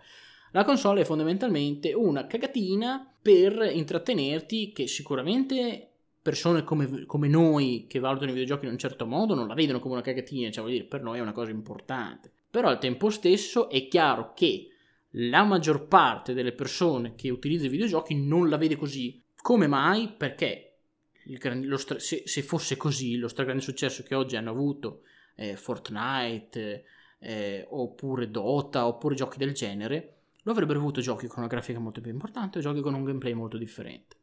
la 0.52 0.64
console 0.64 1.02
è 1.02 1.06
fondamentalmente 1.06 1.94
una 1.94 2.26
cagatina 2.26 3.08
per 3.22 3.70
intrattenerti 3.72 4.72
che 4.72 4.88
sicuramente 4.88 5.90
persone 6.24 6.64
come, 6.64 7.06
come, 7.06 7.28
noi 7.28 7.86
che 7.88 8.00
valutano 8.00 8.32
i 8.32 8.34
videogiochi 8.34 8.66
in 8.66 8.72
un 8.72 8.80
certo 8.80 9.06
modo 9.06 9.36
non 9.36 9.48
la 9.48 9.54
vedono 9.54 9.80
come 9.80 9.94
una 9.94 10.04
cagatina, 10.04 10.50
cioè 10.50 10.64
vuol 10.64 10.76
dire 10.76 10.88
per 10.88 11.04
noi 11.04 11.20
è 11.20 11.22
una 11.22 11.34
cosa 11.34 11.52
importante. 11.52 12.32
Però 12.50 12.68
al 12.68 12.80
tempo 12.80 13.12
stesso 13.12 13.70
è 13.70 13.88
chiaro 13.88 14.34
che 14.34 14.70
la 15.14 15.44
maggior 15.44 15.88
parte 15.88 16.34
delle 16.34 16.52
persone 16.52 17.16
che 17.16 17.30
utilizza 17.30 17.66
i 17.66 17.70
videogiochi 17.70 18.16
non 18.16 18.50
la 18.50 18.58
vede 18.58 18.76
così. 18.76 19.22
Come 19.42 19.68
mai? 19.68 20.14
Perché 20.16 20.78
il, 21.26 21.80
stra- 21.80 22.00
se, 22.00 22.24
se, 22.26 22.42
fosse 22.42 22.78
così, 22.78 23.18
lo 23.18 23.28
stragrande 23.28 23.62
successo 23.62 24.04
che 24.04 24.16
oggi 24.16 24.36
hanno 24.36 24.52
avuto 24.52 25.04
eh, 25.36 25.56
Fortnite 25.56 26.86
eh, 27.20 27.66
oppure 27.70 28.30
Dota 28.30 28.88
oppure 28.88 29.16
giochi 29.16 29.38
del 29.38 29.54
genere, 29.54 30.16
lo 30.44 30.52
avrebbero 30.52 30.80
avuto 30.80 31.02
giochi 31.02 31.28
con 31.28 31.40
una 31.40 31.48
grafica 31.48 31.80
molto 31.80 32.02
più 32.02 32.12
importante 32.12 32.60
o 32.60 32.62
giochi 32.62 32.82
con 32.82 32.94
un 32.94 33.04
gameplay 33.04 33.34
molto 33.34 33.58
differente. 33.58 34.18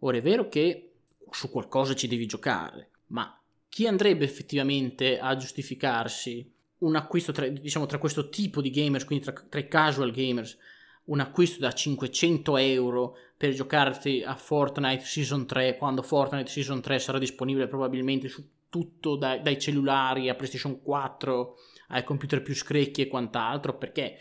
Ora 0.00 0.18
è 0.18 0.22
vero 0.22 0.48
che 0.48 0.92
su 1.30 1.50
qualcosa 1.50 1.94
ci 1.94 2.08
devi 2.08 2.26
giocare, 2.26 2.90
ma 3.08 3.38
chi 3.68 3.86
andrebbe 3.86 4.24
effettivamente 4.24 5.18
a 5.18 5.36
giustificarsi 5.36 6.54
un 6.78 6.96
acquisto 6.96 7.32
tra, 7.32 7.46
diciamo, 7.48 7.86
tra 7.86 7.98
questo 7.98 8.28
tipo 8.28 8.60
di 8.60 8.70
gamers, 8.70 9.04
quindi 9.04 9.24
tra, 9.24 9.34
tra, 9.48 9.60
i 9.60 9.68
casual 9.68 10.10
gamers, 10.10 10.58
un 11.04 11.20
acquisto 11.20 11.60
da 11.60 11.72
500 11.72 12.56
euro 12.56 13.16
per 13.36 13.54
giocarti 13.54 14.22
a 14.24 14.34
Fortnite 14.34 15.04
Season 15.04 15.46
3, 15.46 15.76
quando 15.76 16.02
Fortnite 16.02 16.50
Season 16.50 16.80
3 16.80 16.98
sarà 16.98 17.18
disponibile 17.18 17.68
probabilmente 17.68 18.28
su 18.28 18.44
tutto 18.68 19.16
dai, 19.16 19.40
dai 19.40 19.58
cellulari 19.58 20.28
a 20.28 20.34
PlayStation 20.34 20.82
4, 20.82 21.56
ai 21.88 22.04
computer 22.04 22.42
più 22.42 22.54
screcchi 22.54 23.02
e 23.02 23.08
quant'altro, 23.08 23.78
perché 23.78 24.18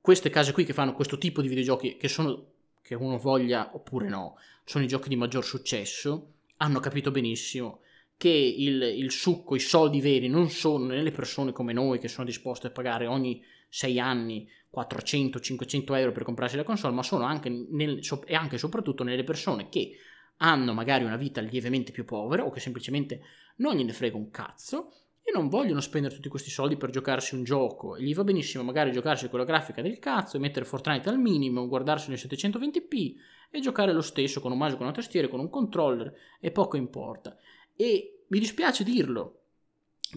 queste 0.00 0.30
case 0.30 0.52
qui 0.52 0.64
che 0.64 0.72
fanno 0.72 0.94
questo 0.94 1.18
tipo 1.18 1.42
di 1.42 1.48
videogiochi, 1.48 1.96
che 1.96 2.08
sono, 2.08 2.46
che 2.80 2.94
uno 2.94 3.18
voglia 3.18 3.70
oppure 3.74 4.08
no, 4.08 4.36
sono 4.64 4.84
i 4.84 4.88
giochi 4.88 5.08
di 5.08 5.16
maggior 5.16 5.44
successo, 5.44 6.32
hanno 6.56 6.80
capito 6.80 7.10
benissimo 7.10 7.80
che 8.16 8.28
il, 8.28 8.82
il, 8.82 9.10
succo, 9.10 9.54
i 9.54 9.60
soldi 9.60 10.00
veri 10.00 10.28
non 10.28 10.48
sono 10.48 10.86
nelle 10.86 11.10
persone 11.10 11.52
come 11.52 11.72
noi 11.72 11.98
che 11.98 12.08
sono 12.08 12.26
disposte 12.26 12.68
a 12.68 12.70
pagare 12.70 13.06
ogni 13.06 13.42
6 13.68 14.00
anni 14.00 14.48
400-500 14.74 15.96
euro 15.96 16.12
per 16.12 16.22
comprarsi 16.22 16.56
la 16.56 16.64
console, 16.64 16.94
ma 16.94 17.02
sono 17.02 17.24
anche 17.24 17.48
nel, 17.48 18.00
e 18.26 18.34
anche 18.34 18.58
soprattutto 18.58 19.04
nelle 19.04 19.24
persone 19.24 19.68
che 19.68 19.92
hanno 20.38 20.72
magari 20.74 21.04
una 21.04 21.16
vita 21.16 21.40
lievemente 21.40 21.92
più 21.92 22.04
povera 22.04 22.44
o 22.44 22.50
che 22.50 22.60
semplicemente 22.60 23.20
non 23.56 23.74
gliene 23.74 23.92
frega 23.92 24.16
un 24.16 24.30
cazzo 24.30 24.92
e 25.22 25.32
non 25.32 25.48
vogliono 25.48 25.80
spendere 25.80 26.14
tutti 26.14 26.28
questi 26.28 26.50
soldi 26.50 26.76
per 26.76 26.90
giocarsi 26.90 27.34
un 27.34 27.42
gioco 27.42 27.96
e 27.96 28.02
gli 28.02 28.14
va 28.14 28.22
benissimo 28.22 28.62
magari 28.62 28.92
giocarsi 28.92 29.28
con 29.28 29.38
la 29.38 29.44
grafica 29.44 29.82
del 29.82 29.98
cazzo 29.98 30.36
e 30.36 30.40
mettere 30.40 30.64
Fortnite 30.64 31.08
al 31.08 31.18
minimo, 31.18 31.66
guardarsi 31.66 32.10
nel 32.10 32.20
720p 32.22 33.14
e 33.50 33.60
giocare 33.60 33.92
lo 33.92 34.02
stesso 34.02 34.40
con 34.40 34.52
un 34.52 34.58
mouse, 34.58 34.76
con 34.76 34.86
una 34.86 34.94
tastiera, 34.94 35.28
con 35.28 35.40
un 35.40 35.50
controller 35.50 36.14
e 36.38 36.50
poco 36.50 36.76
importa. 36.76 37.36
E 37.76 38.24
mi 38.28 38.38
dispiace 38.38 38.82
dirlo, 38.82 39.40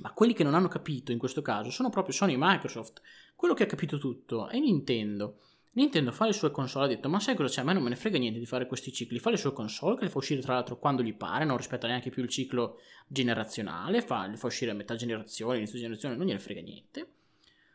ma 0.02 0.12
quelli 0.14 0.34
che 0.34 0.44
non 0.44 0.54
hanno 0.54 0.68
capito 0.68 1.12
in 1.12 1.18
questo 1.18 1.42
caso 1.42 1.70
sono 1.70 1.90
proprio 1.90 2.14
Sony 2.14 2.34
e 2.34 2.38
Microsoft. 2.38 3.02
Quello 3.36 3.54
che 3.54 3.64
ha 3.64 3.68
capito 3.68 3.98
tutto 3.98 4.48
è 4.48 4.58
Nintendo. 4.58 5.40
Nintendo 5.74 6.12
fa 6.12 6.26
le 6.26 6.34
sue 6.34 6.52
console, 6.52 6.86
ha 6.86 6.88
detto 6.88 7.10
ma 7.10 7.20
sai 7.20 7.36
cosa 7.36 7.54
c'è? 7.54 7.62
A 7.62 7.64
me 7.64 7.74
non 7.74 7.84
me 7.84 7.90
ne 7.90 7.96
frega 7.96 8.18
niente 8.18 8.40
di 8.40 8.46
fare 8.46 8.66
questi 8.66 8.92
cicli, 8.92 9.20
fa 9.20 9.30
le 9.30 9.38
sue 9.38 9.54
console 9.54 9.98
che 9.98 10.06
le 10.06 10.10
fa 10.10 10.18
uscire 10.18 10.42
tra 10.42 10.54
l'altro 10.54 10.80
quando 10.80 11.04
gli 11.04 11.14
pare, 11.14 11.46
non 11.46 11.58
rispetta 11.58 11.88
neanche 11.88 12.10
più 12.10 12.24
il 12.24 12.30
ciclo 12.30 12.80
generazionale, 13.08 14.02
fa, 14.02 14.26
le 14.26 14.36
fa 14.36 14.48
uscire 14.48 14.72
a 14.72 14.74
metà 14.74 14.96
generazione, 14.96 15.58
inizio 15.58 15.78
generazione, 15.78 16.16
non 16.16 16.26
gliene 16.26 16.40
frega 16.40 16.62
niente. 16.62 17.08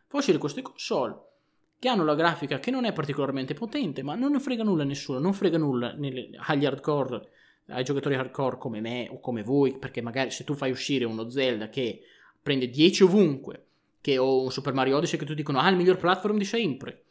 Fa 0.08 0.16
uscire 0.18 0.38
queste 0.38 0.60
console 0.62 1.18
che 1.78 1.88
hanno 1.88 2.04
la 2.04 2.14
grafica 2.14 2.58
che 2.58 2.70
non 2.70 2.84
è 2.84 2.92
particolarmente 2.92 3.54
potente, 3.54 4.02
ma 4.02 4.14
non 4.14 4.32
ne 4.32 4.40
frega 4.40 4.64
nulla 4.64 4.82
a 4.82 4.86
nessuno, 4.86 5.18
non 5.18 5.32
frega 5.32 5.58
nulla 5.58 5.94
agli 6.46 6.66
hardcore 6.66 7.28
ai 7.68 7.84
giocatori 7.84 8.14
hardcore 8.14 8.58
come 8.58 8.80
me 8.80 9.08
o 9.10 9.20
come 9.20 9.42
voi, 9.42 9.78
perché 9.78 10.00
magari 10.00 10.30
se 10.30 10.44
tu 10.44 10.54
fai 10.54 10.70
uscire 10.70 11.04
uno 11.04 11.28
Zelda 11.30 11.68
che 11.68 12.02
prende 12.42 12.68
10 12.68 13.04
ovunque, 13.04 13.66
che 14.00 14.18
ho 14.18 14.42
un 14.42 14.52
Super 14.52 14.74
Mario 14.74 14.96
Odyssey 14.96 15.18
che 15.18 15.24
tutti 15.24 15.38
dicono 15.38 15.58
ah 15.58 15.68
il 15.70 15.76
miglior 15.76 15.96
platform 15.96 16.36
di 16.36 16.44
sempre, 16.44 17.04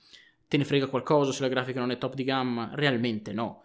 te 0.47 0.57
ne 0.57 0.65
frega 0.65 0.87
qualcosa 0.87 1.31
se 1.31 1.41
la 1.41 1.47
grafica 1.47 1.79
non 1.79 1.89
è 1.89 1.97
top 1.97 2.13
di 2.13 2.23
gamma? 2.23 2.71
Realmente 2.75 3.33
no. 3.33 3.63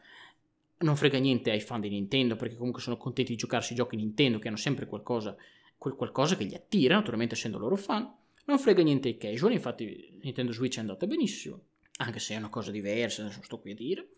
Non 0.78 0.96
frega 0.96 1.18
niente 1.18 1.50
ai 1.50 1.60
fan 1.60 1.80
di 1.80 1.88
Nintendo 1.88 2.36
perché 2.36 2.56
comunque 2.56 2.80
sono 2.80 2.96
contenti 2.96 3.32
di 3.32 3.36
giocarsi 3.36 3.72
i 3.72 3.76
giochi 3.76 3.96
Nintendo 3.96 4.38
che 4.38 4.48
hanno 4.48 4.56
sempre 4.56 4.86
qualcosa, 4.86 5.36
quel 5.76 5.94
qualcosa 5.94 6.36
che 6.36 6.44
li 6.44 6.54
attira, 6.54 6.94
naturalmente 6.94 7.34
essendo 7.34 7.58
loro 7.58 7.76
fan. 7.76 8.10
Non 8.46 8.58
frega 8.58 8.82
niente 8.82 9.08
ai 9.08 9.18
casual, 9.18 9.52
infatti 9.52 10.18
Nintendo 10.22 10.52
Switch 10.52 10.76
è 10.76 10.80
andata 10.80 11.06
benissimo, 11.06 11.60
anche 11.98 12.20
se 12.20 12.34
è 12.34 12.38
una 12.38 12.48
cosa 12.48 12.70
diversa, 12.70 13.22
non 13.22 13.32
sto 13.32 13.58
qui 13.58 13.72
a 13.72 13.74
dire. 13.74 14.08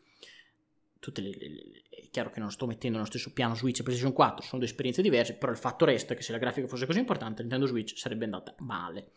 Le, 1.02 1.22
le, 1.22 1.36
le, 1.38 1.82
è 1.88 2.08
chiaro 2.10 2.30
che 2.30 2.40
non 2.40 2.50
sto 2.50 2.66
mettendo 2.66 2.98
nello 2.98 3.08
stesso 3.08 3.32
piano 3.32 3.54
Switch 3.54 3.80
e 3.80 3.82
PlayStation 3.82 4.12
4, 4.12 4.42
sono 4.42 4.58
due 4.58 4.68
esperienze 4.68 5.00
diverse, 5.00 5.34
però 5.34 5.50
il 5.50 5.58
fatto 5.58 5.84
resta 5.84 6.14
che 6.14 6.22
se 6.22 6.32
la 6.32 6.38
grafica 6.38 6.66
fosse 6.66 6.86
così 6.86 6.98
importante, 6.98 7.40
Nintendo 7.40 7.66
Switch 7.66 7.96
sarebbe 7.96 8.24
andata 8.24 8.54
male. 8.58 9.12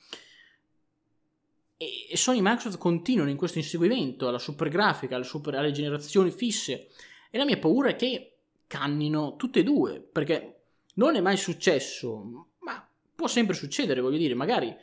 E, 1.75 2.07
e 2.09 2.15
Sony 2.17 2.37
e 2.37 2.41
Microsoft 2.41 2.77
continuano 2.77 3.29
in 3.29 3.37
questo 3.37 3.57
inseguimento 3.57 4.27
alla 4.27 4.39
super 4.39 4.69
grafica, 4.69 5.15
alle, 5.15 5.25
super, 5.25 5.55
alle 5.55 5.71
generazioni 5.71 6.31
fisse, 6.31 6.89
e 7.29 7.37
la 7.37 7.45
mia 7.45 7.57
paura 7.57 7.89
è 7.89 7.95
che 7.95 8.37
cannino 8.67 9.35
tutte 9.35 9.59
e 9.59 9.63
due, 9.63 9.99
perché 9.99 10.61
non 10.95 11.15
è 11.15 11.21
mai 11.21 11.37
successo, 11.37 12.47
ma 12.59 12.87
può 13.13 13.27
sempre 13.27 13.55
succedere, 13.55 14.01
voglio 14.01 14.17
dire, 14.17 14.35
magari 14.35 14.73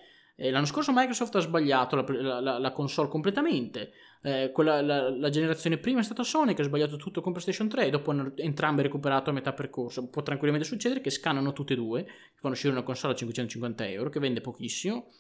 eh, 0.41 0.51
l'anno 0.51 0.65
scorso 0.65 0.91
Microsoft 0.95 1.35
ha 1.37 1.41
sbagliato 1.41 1.97
la, 1.97 2.41
la, 2.41 2.59
la 2.59 2.73
console 2.73 3.11
completamente, 3.11 3.93
eh, 4.23 4.51
quella, 4.55 4.81
la, 4.81 5.11
la, 5.11 5.29
generazione 5.29 5.77
prima 5.77 6.01
è 6.01 6.03
stata 6.03 6.23
Sony 6.23 6.55
che 6.55 6.63
ha 6.63 6.65
sbagliato 6.65 6.97
tutto 6.97 7.21
con 7.21 7.33
PlayStation 7.33 7.69
3 7.69 7.85
e 7.85 7.91
dopo 7.91 8.11
hanno 8.11 8.33
entrambe 8.37 8.81
recuperato 8.81 9.29
a 9.29 9.35
metà 9.35 9.53
percorso. 9.53 10.09
Può 10.09 10.23
tranquillamente 10.23 10.67
succedere 10.67 11.03
che 11.03 11.11
scannano 11.11 11.53
tutte 11.53 11.75
e 11.75 11.77
due, 11.77 12.07
fanno 12.37 12.55
uscire 12.55 12.73
una 12.73 12.83
console 12.83 13.13
a 13.13 13.17
550 13.17 13.87
euro, 13.89 14.09
che 14.09 14.19
vende 14.19 14.41
pochissimo, 14.41 15.11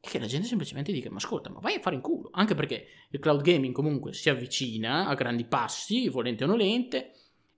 e 0.00 0.06
che 0.06 0.18
la 0.18 0.26
gente 0.26 0.48
semplicemente 0.48 0.92
dica 0.92 1.08
ma 1.08 1.16
ascolta 1.16 1.48
ma 1.48 1.60
vai 1.60 1.76
a 1.76 1.80
fare 1.80 1.96
in 1.96 2.02
culo. 2.02 2.28
Anche 2.32 2.54
perché 2.54 2.86
il 3.08 3.18
cloud 3.18 3.40
gaming 3.40 3.72
comunque 3.72 4.12
si 4.12 4.28
avvicina 4.28 5.06
a 5.06 5.14
grandi 5.14 5.44
passi 5.44 6.10
volente 6.10 6.44
o 6.44 6.46
nolente 6.46 7.12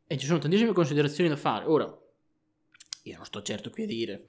e 0.06 0.16
ci 0.16 0.26
sono 0.26 0.38
tantissime 0.38 0.72
considerazioni 0.72 1.28
da 1.28 1.36
fare. 1.36 1.64
Ora 1.64 1.92
io 3.02 3.16
non 3.16 3.24
sto 3.24 3.42
certo 3.42 3.70
qui 3.70 3.82
a 3.82 3.86
dire 3.86 4.28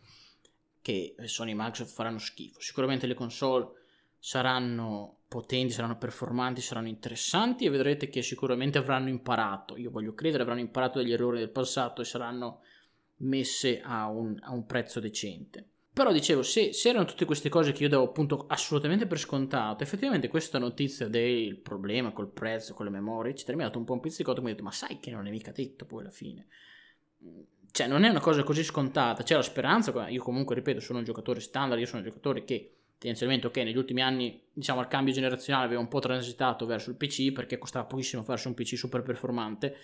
che 0.87 1.15
Sony 1.25 1.51
e 1.51 1.53
Microsoft 1.53 1.93
faranno 1.93 2.17
schifo. 2.17 2.61
Sicuramente 2.61 3.07
le 3.07 3.13
console 3.13 3.71
saranno 4.19 5.17
potenti, 5.27 5.73
saranno 5.73 5.97
performanti, 5.97 6.61
saranno 6.61 6.87
interessanti 6.87 7.65
e 7.65 7.69
vedrete 7.69 8.07
che 8.07 8.21
sicuramente 8.21 8.77
avranno 8.77 9.09
imparato, 9.09 9.75
io 9.75 9.91
voglio 9.91 10.13
credere, 10.13 10.43
avranno 10.43 10.61
imparato 10.61 10.99
dagli 10.99 11.11
errori 11.11 11.39
del 11.39 11.49
passato 11.49 12.01
e 12.01 12.05
saranno 12.05 12.61
messe 13.17 13.81
a 13.81 14.07
un, 14.07 14.37
a 14.39 14.53
un 14.53 14.65
prezzo 14.65 15.01
decente. 15.01 15.67
Però 15.91 16.13
dicevo, 16.13 16.41
se, 16.41 16.71
se, 16.71 16.87
erano 16.87 17.03
tutte 17.03 17.25
queste 17.25 17.49
cose 17.49 17.73
che 17.73 17.83
io 17.83 17.89
davo 17.89 18.05
appunto 18.05 18.45
assolutamente 18.47 19.07
per 19.07 19.19
scontato, 19.19 19.83
effettivamente 19.83 20.29
questa 20.29 20.57
notizia 20.57 21.09
del 21.09 21.57
problema 21.57 22.13
col 22.13 22.31
prezzo, 22.31 22.73
con 22.73 22.85
le 22.85 22.91
memorie, 22.91 23.31
eccetera, 23.33 23.57
mi 23.57 23.63
ha 23.63 23.65
dato 23.65 23.79
un 23.79 23.83
po' 23.83 23.93
un 23.93 23.99
pizzicato 23.99 24.39
e 24.39 24.41
mi 24.41 24.51
ha 24.51 24.53
detto, 24.53 24.63
ma 24.63 24.71
sai 24.71 25.01
che 25.01 25.11
non 25.11 25.27
è 25.27 25.31
mica 25.31 25.51
detto 25.51 25.83
poi 25.83 26.01
alla 26.03 26.11
fine 26.11 26.47
cioè 27.77 27.85
non 27.85 28.05
è 28.05 28.09
una 28.09 28.19
cosa 28.19 28.41
così 28.41 28.63
scontata, 28.63 29.21
c'è 29.21 29.35
la 29.35 29.43
speranza, 29.43 30.09
io 30.09 30.23
comunque 30.23 30.55
ripeto 30.55 30.79
sono 30.79 30.97
un 30.97 31.05
giocatore 31.05 31.39
standard, 31.39 31.79
io 31.79 31.85
sono 31.85 31.99
un 31.99 32.07
giocatore 32.07 32.43
che 32.43 32.73
tendenzialmente 32.97 33.45
ok 33.45 33.57
negli 33.57 33.77
ultimi 33.77 34.01
anni 34.01 34.41
diciamo 34.51 34.79
al 34.79 34.87
cambio 34.87 35.13
generazionale 35.13 35.65
aveva 35.65 35.79
un 35.79 35.87
po' 35.87 35.99
transitato 35.99 36.65
verso 36.65 36.89
il 36.89 36.95
PC 36.95 37.31
perché 37.31 37.59
costava 37.59 37.85
pochissimo 37.85 38.23
farsi 38.23 38.47
un 38.47 38.55
PC 38.55 38.75
super 38.75 39.03
performante 39.03 39.75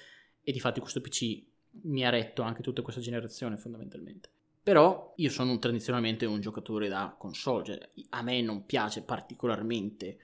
e 0.41 0.51
di 0.51 0.59
fatto 0.59 0.81
questo 0.81 1.01
PC 1.01 1.43
mi 1.83 2.03
ha 2.03 2.09
retto 2.09 2.41
anche 2.41 2.63
tutta 2.63 2.81
questa 2.81 2.99
generazione 2.99 3.57
fondamentalmente. 3.57 4.27
Però 4.63 5.13
io 5.17 5.29
sono 5.29 5.51
un, 5.51 5.59
tradizionalmente 5.59 6.25
un 6.25 6.39
giocatore 6.39 6.87
da 6.87 7.15
console, 7.15 7.63
cioè, 7.63 7.89
a 8.09 8.23
me 8.23 8.41
non 8.41 8.65
piace 8.65 9.03
particolarmente 9.03 10.17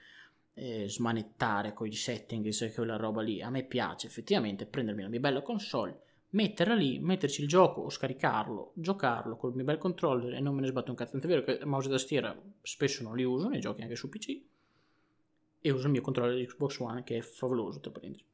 eh, 0.54 0.88
smanettare 0.88 1.72
con 1.72 1.86
i 1.86 1.92
settings 1.92 2.62
e 2.62 2.72
quella 2.72 2.96
roba 2.96 3.22
lì, 3.22 3.40
a 3.40 3.48
me 3.48 3.62
piace 3.62 4.08
effettivamente 4.08 4.66
prendermi 4.66 5.02
la 5.02 5.08
mia 5.08 5.20
bella 5.20 5.42
console 5.42 6.00
metterla 6.30 6.74
lì, 6.74 6.98
metterci 6.98 7.42
il 7.42 7.48
gioco 7.48 7.80
o 7.80 7.90
scaricarlo, 7.90 8.72
giocarlo 8.74 9.36
col 9.36 9.54
mio 9.54 9.64
bel 9.64 9.78
controller 9.78 10.34
e 10.34 10.40
non 10.40 10.54
me 10.54 10.60
ne 10.60 10.68
sbatto 10.68 10.90
un 10.90 10.96
cazzo. 10.96 11.12
Tant'è 11.12 11.26
vero 11.26 11.42
che 11.42 11.64
mouse 11.64 11.88
e 11.88 11.92
tastiera 11.92 12.36
spesso 12.62 13.02
non 13.02 13.16
li 13.16 13.24
uso 13.24 13.48
nei 13.48 13.60
giochi 13.60 13.82
anche 13.82 13.96
su 13.96 14.08
PC 14.08 14.40
e 15.60 15.70
uso 15.70 15.86
il 15.86 15.92
mio 15.92 16.00
controller 16.00 16.36
di 16.36 16.46
Xbox 16.46 16.78
One 16.78 17.02
che 17.02 17.18
è 17.18 17.20
favoloso, 17.20 17.80
tra 17.80 17.90
parentesi. 17.90 18.24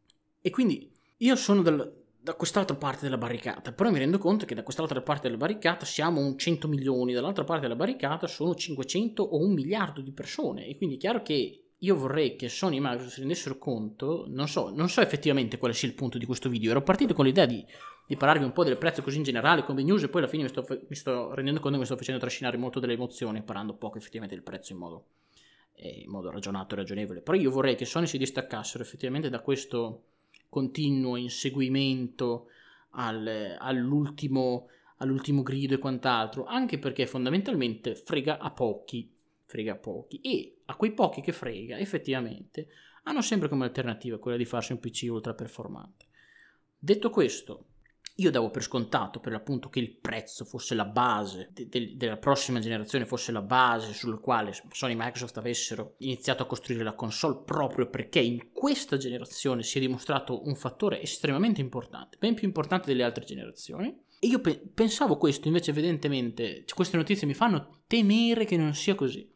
E 0.41 0.51
quindi 0.51 0.91
io 1.19 1.37
sono 1.37 1.63
dal, 1.63 2.05
da 2.21 2.35
quest'altra 2.35 2.77
parte 2.77 3.05
della 3.05 3.19
barricata, 3.19 3.73
però 3.73 3.91
mi 3.91 3.99
rendo 3.99 4.19
conto 4.19 4.45
che 4.45 4.55
da 4.55 4.63
quest'altra 4.63 5.01
parte 5.01 5.23
della 5.23 5.39
barricata 5.39 5.87
siamo 5.87 6.21
un 6.21 6.37
100 6.37 6.69
milioni, 6.69 7.13
dall'altra 7.13 7.45
parte 7.45 7.63
della 7.63 7.77
barricata 7.77 8.27
sono 8.27 8.55
500 8.55 9.23
o 9.23 9.39
un 9.39 9.53
miliardo 9.53 10.01
di 10.01 10.13
persone 10.13 10.67
e 10.67 10.77
quindi 10.77 10.97
è 10.97 10.99
chiaro 10.99 11.23
che 11.23 11.66
io 11.81 11.95
vorrei 11.95 12.37
che 12.37 12.49
Sony 12.49 12.77
e 12.77 12.81
Microsoft 12.81 13.13
si 13.13 13.21
rendessero 13.21 13.59
conto, 13.59 14.25
non 14.29 14.49
so, 14.49 14.71
non 14.75 14.89
so 14.89 15.03
effettivamente 15.03 15.59
quale 15.59 15.75
sia 15.75 15.89
il 15.89 15.95
punto 15.95 16.17
di 16.17 16.25
questo 16.25 16.49
video, 16.49 16.71
ero 16.71 16.83
partito 16.83 17.13
con 17.13 17.27
l'idea 17.27 17.45
di, 17.45 17.65
di 18.07 18.17
parlarvi 18.17 18.45
un 18.45 18.53
po' 18.53 18.65
del 18.65 18.79
prezzo 18.79 19.03
così 19.03 19.19
in 19.19 19.25
generale 19.25 19.63
come 19.65 19.83
news 19.83 20.03
e 20.03 20.09
poi 20.09 20.23
alla 20.23 20.31
fine 20.31 20.45
mi 20.45 20.49
sto, 20.49 20.65
mi 20.69 20.97
sto 20.97 21.35
rendendo 21.35 21.61
conto 21.61 21.77
che 21.77 21.79
mi 21.79 21.85
sto 21.85 21.97
facendo 21.97 22.21
trascinare 22.21 22.57
molto 22.57 22.81
delle 22.81 22.95
emozioni 22.95 23.43
parlando 23.43 23.75
poco 23.75 23.99
effettivamente 23.99 24.35
del 24.35 24.45
prezzo 24.45 24.73
in 24.73 24.79
modo, 24.79 25.05
eh, 25.75 26.01
in 26.05 26.11
modo 26.11 26.31
ragionato 26.31 26.75
e 26.75 26.79
ragionevole, 26.79 27.21
però 27.21 27.37
io 27.37 27.51
vorrei 27.51 27.75
che 27.75 27.85
Sony 27.85 28.07
si 28.07 28.17
distaccassero 28.17 28.83
effettivamente 28.83 29.29
da 29.29 29.41
questo 29.41 30.05
continuo 30.49 31.17
inseguimento 31.17 32.47
al, 32.93 33.57
all'ultimo, 33.59 34.69
all'ultimo 34.99 35.43
grido 35.43 35.75
e 35.75 35.79
quant'altro, 35.79 36.47
anche 36.47 36.79
perché 36.79 37.07
fondamentalmente 37.07 37.95
frega 37.95 38.39
a 38.39 38.51
pochi 38.51 39.16
frega 39.47 39.77
pochi 39.77 40.21
e 40.21 40.63
a 40.67 40.77
quei 40.77 40.93
pochi 40.93 41.21
che 41.21 41.33
frega 41.33 41.79
effettivamente 41.79 42.69
hanno 43.05 43.23
sempre 43.23 43.49
come 43.49 43.65
alternativa 43.65 44.19
quella 44.19 44.37
di 44.37 44.45
farsi 44.45 44.73
un 44.73 44.81
PC 44.81 45.07
ultra 45.09 45.35
performante. 45.35 46.07
Detto 46.79 47.11
questo, 47.11 47.67
io 48.19 48.31
davo 48.31 48.51
per 48.51 48.63
scontato 48.63 49.21
per 49.21 49.33
l'appunto 49.33 49.69
che 49.69 49.79
il 49.79 49.95
prezzo 49.95 50.45
fosse 50.45 50.75
la 50.75 50.87
base 50.87 51.51
de- 51.53 51.69
de- 51.69 51.97
della 51.97 52.17
prossima 52.17 52.61
generazione, 52.61 53.05
fosse 53.05 53.31
la 53.31 53.43
base 53.43 53.93
sul 53.93 54.21
quale 54.21 54.53
Sony 54.71 54.93
e 54.93 54.97
Microsoft 54.97 55.37
avessero 55.37 55.97
iniziato 55.99 56.43
a 56.43 56.47
costruire 56.47 56.83
la 56.83 56.95
console 56.95 57.43
proprio 57.45 57.89
perché 57.89 58.21
in 58.21 58.53
questa 58.53 58.97
generazione 58.97 59.63
si 59.63 59.77
è 59.77 59.81
dimostrato 59.81 60.47
un 60.47 60.55
fattore 60.55 61.03
estremamente 61.03 61.61
importante, 61.61 62.17
ben 62.19 62.35
più 62.35 62.47
importante 62.47 62.87
delle 62.87 63.05
altre 63.05 63.25
generazioni. 63.25 63.95
E 64.19 64.27
io 64.29 64.41
pe- 64.41 64.63
pensavo 64.73 65.19
questo, 65.19 65.49
invece 65.49 65.71
evidentemente 65.73 66.65
cioè, 66.65 66.75
queste 66.75 66.97
notizie 66.97 67.27
mi 67.27 67.35
fanno 67.35 67.83
temere 67.87 68.47
che 68.47 68.57
non 68.57 68.75
sia 68.75 68.95
così 68.95 69.35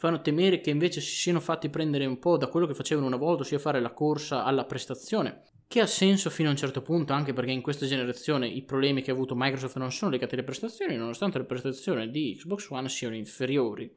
fanno 0.00 0.22
temere 0.22 0.62
che 0.62 0.70
invece 0.70 1.02
si 1.02 1.14
siano 1.14 1.40
fatti 1.40 1.68
prendere 1.68 2.06
un 2.06 2.18
po' 2.18 2.38
da 2.38 2.46
quello 2.46 2.66
che 2.66 2.72
facevano 2.72 3.06
una 3.06 3.18
volta, 3.18 3.42
ossia 3.42 3.58
fare 3.58 3.82
la 3.82 3.92
corsa 3.92 4.44
alla 4.44 4.64
prestazione, 4.64 5.42
che 5.68 5.82
ha 5.82 5.86
senso 5.86 6.30
fino 6.30 6.48
a 6.48 6.52
un 6.52 6.56
certo 6.56 6.80
punto, 6.80 7.12
anche 7.12 7.34
perché 7.34 7.50
in 7.50 7.60
questa 7.60 7.84
generazione 7.84 8.48
i 8.48 8.62
problemi 8.62 9.02
che 9.02 9.10
ha 9.10 9.14
avuto 9.14 9.34
Microsoft 9.36 9.76
non 9.76 9.92
sono 9.92 10.10
legati 10.10 10.36
alle 10.36 10.44
prestazioni, 10.44 10.96
nonostante 10.96 11.36
le 11.36 11.44
prestazioni 11.44 12.08
di 12.08 12.34
Xbox 12.34 12.70
One 12.70 12.88
siano 12.88 13.14
inferiori 13.14 13.94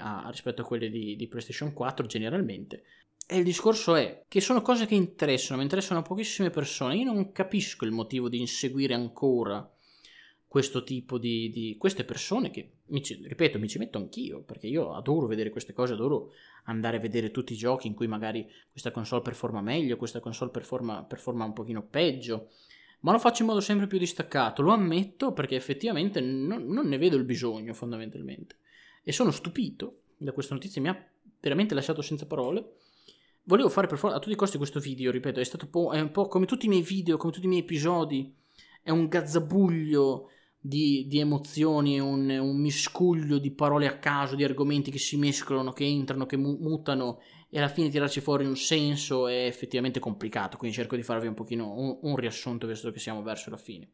a, 0.00 0.26
rispetto 0.30 0.62
a 0.62 0.64
quelle 0.64 0.90
di, 0.90 1.14
di 1.14 1.28
PlayStation 1.28 1.72
4 1.72 2.06
generalmente. 2.06 2.82
E 3.24 3.36
il 3.36 3.44
discorso 3.44 3.94
è 3.94 4.24
che 4.26 4.40
sono 4.40 4.62
cose 4.62 4.84
che 4.84 4.96
interessano, 4.96 5.58
mi 5.58 5.62
interessano 5.62 6.00
a 6.00 6.02
pochissime 6.02 6.50
persone. 6.50 6.96
Io 6.96 7.04
non 7.04 7.30
capisco 7.30 7.84
il 7.84 7.92
motivo 7.92 8.28
di 8.28 8.40
inseguire 8.40 8.94
ancora 8.94 9.64
questo 10.54 10.84
tipo 10.84 11.18
di, 11.18 11.50
di 11.50 11.74
queste 11.76 12.04
persone 12.04 12.52
che, 12.52 12.74
mi 12.86 13.02
ci, 13.02 13.18
ripeto, 13.20 13.58
mi 13.58 13.66
ci 13.66 13.78
metto 13.78 13.98
anch'io, 13.98 14.40
perché 14.42 14.68
io 14.68 14.94
adoro 14.94 15.26
vedere 15.26 15.50
queste 15.50 15.72
cose, 15.72 15.94
adoro 15.94 16.30
andare 16.66 16.98
a 16.98 17.00
vedere 17.00 17.32
tutti 17.32 17.54
i 17.54 17.56
giochi 17.56 17.88
in 17.88 17.94
cui 17.94 18.06
magari 18.06 18.48
questa 18.70 18.92
console 18.92 19.22
performa 19.22 19.60
meglio, 19.60 19.96
questa 19.96 20.20
console 20.20 20.52
performa, 20.52 21.02
performa 21.02 21.44
un 21.44 21.54
pochino 21.54 21.82
peggio, 21.82 22.50
ma 23.00 23.10
lo 23.10 23.18
faccio 23.18 23.42
in 23.42 23.48
modo 23.48 23.60
sempre 23.60 23.88
più 23.88 23.98
distaccato, 23.98 24.62
lo 24.62 24.70
ammetto 24.70 25.32
perché 25.32 25.56
effettivamente 25.56 26.20
non, 26.20 26.68
non 26.68 26.86
ne 26.86 26.98
vedo 26.98 27.16
il 27.16 27.24
bisogno 27.24 27.74
fondamentalmente. 27.74 28.58
E 29.02 29.10
sono 29.10 29.32
stupito 29.32 30.02
da 30.16 30.30
questa 30.30 30.54
notizia, 30.54 30.80
mi 30.80 30.88
ha 30.88 31.10
veramente 31.40 31.74
lasciato 31.74 32.00
senza 32.00 32.26
parole. 32.26 32.76
Volevo 33.42 33.70
fare 33.70 33.88
per 33.88 33.98
forza 33.98 34.18
a 34.18 34.20
tutti 34.20 34.34
i 34.34 34.38
costi 34.38 34.56
questo 34.56 34.78
video, 34.78 35.10
ripeto, 35.10 35.40
è 35.40 35.44
stato 35.44 35.66
po', 35.66 35.90
è 35.90 36.00
un 36.00 36.12
po' 36.12 36.28
come 36.28 36.46
tutti 36.46 36.66
i 36.66 36.68
miei 36.68 36.82
video, 36.82 37.16
come 37.16 37.32
tutti 37.32 37.46
i 37.46 37.48
miei 37.48 37.62
episodi, 37.62 38.32
è 38.84 38.90
un 38.90 39.08
gazzabuglio 39.08 40.28
di, 40.66 41.04
di 41.06 41.18
emozioni, 41.18 42.00
un, 42.00 42.26
un, 42.30 42.56
miscuglio 42.56 43.36
di 43.36 43.50
parole 43.50 43.86
a 43.86 43.98
caso, 43.98 44.34
di 44.34 44.44
argomenti 44.44 44.90
che 44.90 44.98
si 44.98 45.18
mescolano, 45.18 45.74
che 45.74 45.84
entrano, 45.84 46.24
che 46.24 46.38
mu- 46.38 46.56
mutano 46.58 47.20
e 47.50 47.58
alla 47.58 47.68
fine 47.68 47.90
tirarci 47.90 48.22
fuori 48.22 48.46
un 48.46 48.56
senso 48.56 49.28
è 49.28 49.44
effettivamente 49.44 50.00
complicato, 50.00 50.56
quindi 50.56 50.74
cerco 50.74 50.96
di 50.96 51.02
farvi 51.02 51.26
un 51.26 51.34
pochino 51.34 51.70
un, 51.70 51.98
un 52.00 52.16
riassunto 52.16 52.66
visto 52.66 52.90
che 52.92 52.98
siamo 52.98 53.22
verso 53.22 53.50
la 53.50 53.58
fine. 53.58 53.88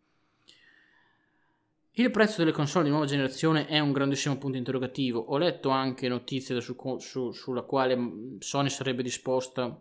Il 1.94 2.12
prezzo 2.12 2.38
delle 2.38 2.52
console 2.52 2.84
di 2.84 2.90
nuova 2.90 3.04
generazione 3.04 3.66
è 3.66 3.80
un 3.80 3.90
grandissimo 3.90 4.38
punto 4.38 4.56
interrogativo. 4.56 5.18
Ho 5.18 5.38
letto 5.38 5.70
anche 5.70 6.06
notizie 6.06 6.60
su, 6.60 6.76
su, 6.98 7.32
sulla 7.32 7.62
quale 7.62 8.36
Sony 8.38 8.70
sarebbe 8.70 9.02
disposta 9.02 9.76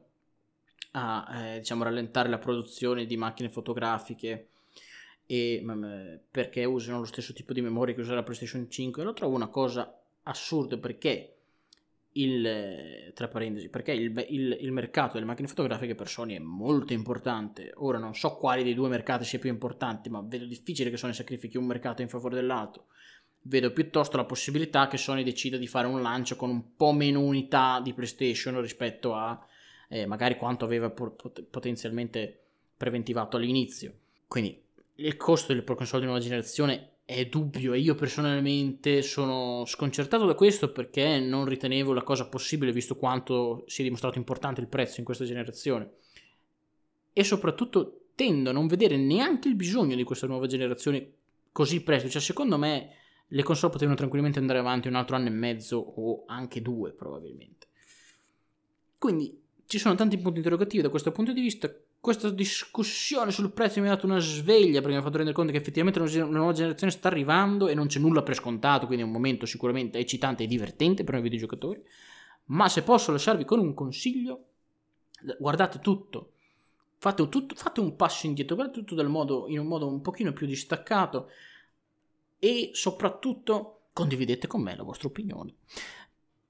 a 0.93 1.27
eh, 1.37 1.59
diciamo, 1.59 1.83
rallentare 1.83 2.29
la 2.29 2.39
produzione 2.39 3.05
di 3.05 3.15
macchine 3.15 3.49
fotografiche 3.49 4.47
e 5.31 5.63
perché 6.31 6.65
usano 6.65 6.97
lo 6.97 7.05
stesso 7.05 7.33
tipo 7.33 7.53
di 7.53 7.61
memoria 7.61 7.93
che 7.93 8.01
usa 8.01 8.15
la 8.15 8.23
PlayStation 8.23 8.67
5 8.67 9.03
lo 9.03 9.13
trovo 9.13 9.35
una 9.35 9.49
cosa 9.49 9.95
assurda 10.23 10.75
perché 10.77 11.35
il, 12.13 13.11
tra 13.13 13.27
parentesi, 13.27 13.69
perché 13.69 13.91
il, 13.91 14.25
il, 14.29 14.57
il, 14.59 14.71
mercato 14.71 15.13
delle 15.13 15.27
macchine 15.27 15.47
fotografiche 15.47 15.93
per 15.93 16.07
Sony 16.07 16.35
è 16.35 16.39
molto 16.39 16.93
importante. 16.93 17.71
Ora 17.75 17.99
non 17.99 18.15
so 18.15 18.37
quali 18.37 18.63
dei 18.63 18.73
due 18.73 18.89
mercati 18.89 19.23
sia 19.23 19.37
più 19.37 19.51
importante, 19.51 20.09
ma 20.09 20.19
vedo 20.25 20.45
difficile 20.45 20.89
che 20.89 20.97
Sony 20.97 21.13
sacrifichi 21.13 21.57
un 21.57 21.65
mercato 21.65 22.01
in 22.01 22.09
favore 22.09 22.33
dell'altro. 22.33 22.87
Vedo 23.41 23.71
piuttosto 23.71 24.17
la 24.17 24.25
possibilità 24.25 24.87
che 24.87 24.97
Sony 24.97 25.21
decida 25.21 25.57
di 25.57 25.67
fare 25.67 25.85
un 25.85 26.01
lancio 26.01 26.35
con 26.35 26.49
un 26.49 26.75
po' 26.75 26.91
meno 26.91 27.21
unità 27.21 27.79
di 27.81 27.93
PlayStation 27.93 28.59
rispetto 28.59 29.13
a 29.13 29.39
eh, 29.89 30.07
magari 30.07 30.37
quanto 30.37 30.65
aveva 30.65 30.89
pot- 30.89 31.43
potenzialmente 31.43 32.39
preventivato 32.75 33.37
all'inizio. 33.37 33.93
Quindi 34.27 34.67
il 34.99 35.17
costo 35.17 35.47
delle 35.47 35.63
Pro 35.63 35.75
Console 35.75 36.01
di 36.01 36.07
nuova 36.07 36.21
generazione 36.21 36.97
è 37.05 37.25
dubbio 37.25 37.73
e 37.73 37.79
io 37.79 37.95
personalmente 37.95 39.01
sono 39.01 39.63
sconcertato 39.65 40.25
da 40.25 40.35
questo 40.35 40.71
perché 40.71 41.19
non 41.19 41.45
ritenevo 41.45 41.93
la 41.93 42.03
cosa 42.03 42.27
possibile 42.27 42.71
visto 42.71 42.95
quanto 42.95 43.63
si 43.65 43.81
è 43.81 43.83
dimostrato 43.83 44.17
importante 44.17 44.61
il 44.61 44.67
prezzo 44.67 44.99
in 44.99 45.05
questa 45.05 45.25
generazione. 45.25 45.91
E 47.11 47.23
soprattutto 47.23 48.01
tendo 48.13 48.49
a 48.49 48.53
non 48.53 48.67
vedere 48.67 48.97
neanche 48.97 49.47
il 49.47 49.55
bisogno 49.55 49.95
di 49.95 50.03
questa 50.03 50.27
nuova 50.27 50.45
generazione 50.45 51.13
così 51.51 51.81
presto. 51.81 52.09
Cioè, 52.09 52.21
secondo 52.21 52.57
me, 52.57 52.93
le 53.27 53.43
console 53.43 53.71
potevano 53.71 53.97
tranquillamente 53.97 54.39
andare 54.39 54.59
avanti 54.59 54.87
un 54.87 54.95
altro 54.95 55.15
anno 55.15 55.27
e 55.27 55.31
mezzo 55.31 55.77
o 55.77 56.23
anche 56.27 56.61
due, 56.61 56.91
probabilmente. 56.91 57.67
Quindi 58.97 59.41
ci 59.65 59.79
sono 59.79 59.95
tanti 59.95 60.17
punti 60.17 60.37
interrogativi 60.37 60.83
da 60.83 60.89
questo 60.89 61.11
punto 61.11 61.31
di 61.31 61.41
vista. 61.41 61.73
Questa 62.01 62.29
discussione 62.29 63.31
sul 63.31 63.51
prezzo 63.51 63.81
mi 63.81 63.87
ha 63.87 63.91
dato 63.91 64.05
una 64.05 64.19
sveglia 64.19 64.79
perché 64.79 64.93
mi 64.93 64.99
ha 64.99 65.03
fatto 65.03 65.17
rendere 65.17 65.35
conto 65.35 65.51
che 65.51 65.57
effettivamente 65.57 65.99
una 65.99 66.37
nuova 66.37 66.53
generazione 66.53 66.91
sta 66.93 67.09
arrivando 67.09 67.67
e 67.67 67.73
non 67.73 67.87
c'è 67.87 67.99
nulla 67.99 68.23
per 68.23 68.35
scontato, 68.35 68.85
quindi 68.85 69.03
è 69.03 69.07
un 69.07 69.11
momento 69.11 69.45
sicuramente 69.45 69.99
eccitante 69.99 70.43
e 70.43 70.47
divertente 70.47 71.03
per 71.03 71.15
noi 71.15 71.23
videogiocatori. 71.23 71.83
Ma 72.45 72.69
se 72.69 72.83
posso 72.83 73.11
lasciarvi 73.11 73.43
con 73.43 73.59
un 73.59 73.73
consiglio, 73.73 74.45
guardate 75.37 75.79
tutto 75.79 76.31
Fate, 77.01 77.29
tutto, 77.29 77.55
fate 77.55 77.79
un 77.79 77.95
passo 77.95 78.25
indietro, 78.25 78.55
guardate 78.55 78.83
tutto 78.83 79.07
modo, 79.07 79.47
in 79.47 79.59
un 79.59 79.67
modo 79.67 79.87
un 79.87 80.01
pochino 80.01 80.33
più 80.33 80.45
distaccato 80.45 81.29
e 82.37 82.71
soprattutto 82.73 83.83
condividete 83.93 84.47
con 84.47 84.61
me 84.61 84.75
la 84.75 84.83
vostra 84.83 85.07
opinione. 85.07 85.53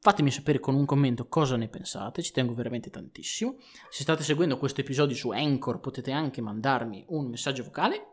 Fatemi 0.01 0.31
sapere 0.31 0.61
con 0.61 0.75
un 0.75 0.85
commento 0.85 1.27
cosa 1.27 1.57
ne 1.57 1.67
pensate, 1.67 2.21
ci 2.21 2.31
tengo 2.31 2.53
veramente 2.53 2.89
tantissimo. 2.89 3.57
Se 3.89 4.03
state 4.03 4.23
seguendo 4.23 4.57
questo 4.57 4.79
episodio 4.79 5.13
su 5.13 5.31
Anchor 5.31 5.81
potete 5.81 6.11
anche 6.11 6.39
mandarmi 6.39 7.03
un 7.09 7.27
messaggio 7.27 7.65
vocale 7.65 8.07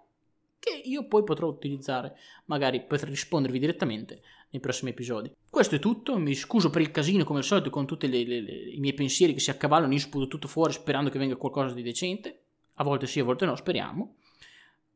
che 0.59 0.81
io 0.83 1.07
poi 1.07 1.23
potrò 1.23 1.47
utilizzare 1.47 2.17
magari 2.47 2.83
per 2.83 3.03
rispondervi 3.03 3.61
direttamente 3.61 4.21
nei 4.51 4.61
prossimi 4.61 4.91
episodi. 4.91 5.33
Questo 5.49 5.77
è 5.77 5.79
tutto, 5.79 6.19
mi 6.19 6.35
scuso 6.35 6.71
per 6.71 6.83
il 6.83 6.91
casino 6.91 7.23
come 7.23 7.39
al 7.39 7.45
solito 7.45 7.71
con 7.71 7.87
tutti 7.87 8.07
i 8.07 8.79
miei 8.81 8.95
pensieri 8.95 9.33
che 9.33 9.39
si 9.39 9.51
accavallano, 9.51 9.93
io 9.93 10.01
sputo 10.01 10.27
tutto 10.27 10.49
fuori 10.49 10.73
sperando 10.73 11.09
che 11.09 11.21
venga 11.21 11.37
qualcosa 11.37 11.73
di 11.73 11.83
decente, 11.83 12.41
a 12.75 12.83
volte 12.83 13.07
sì, 13.07 13.21
a 13.21 13.25
volte 13.25 13.47
no, 13.47 13.55
speriamo. 13.55 14.17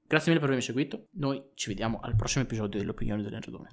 Grazie 0.09 0.33
mille 0.33 0.41
per 0.41 0.51
avermi 0.51 0.67
seguito, 0.67 1.07
noi 1.13 1.41
ci 1.55 1.69
vediamo 1.69 2.01
al 2.03 2.17
prossimo 2.17 2.43
episodio 2.43 2.81
dell'opinione 2.81 3.23
del 3.23 3.31
Nerdone. 3.31 3.71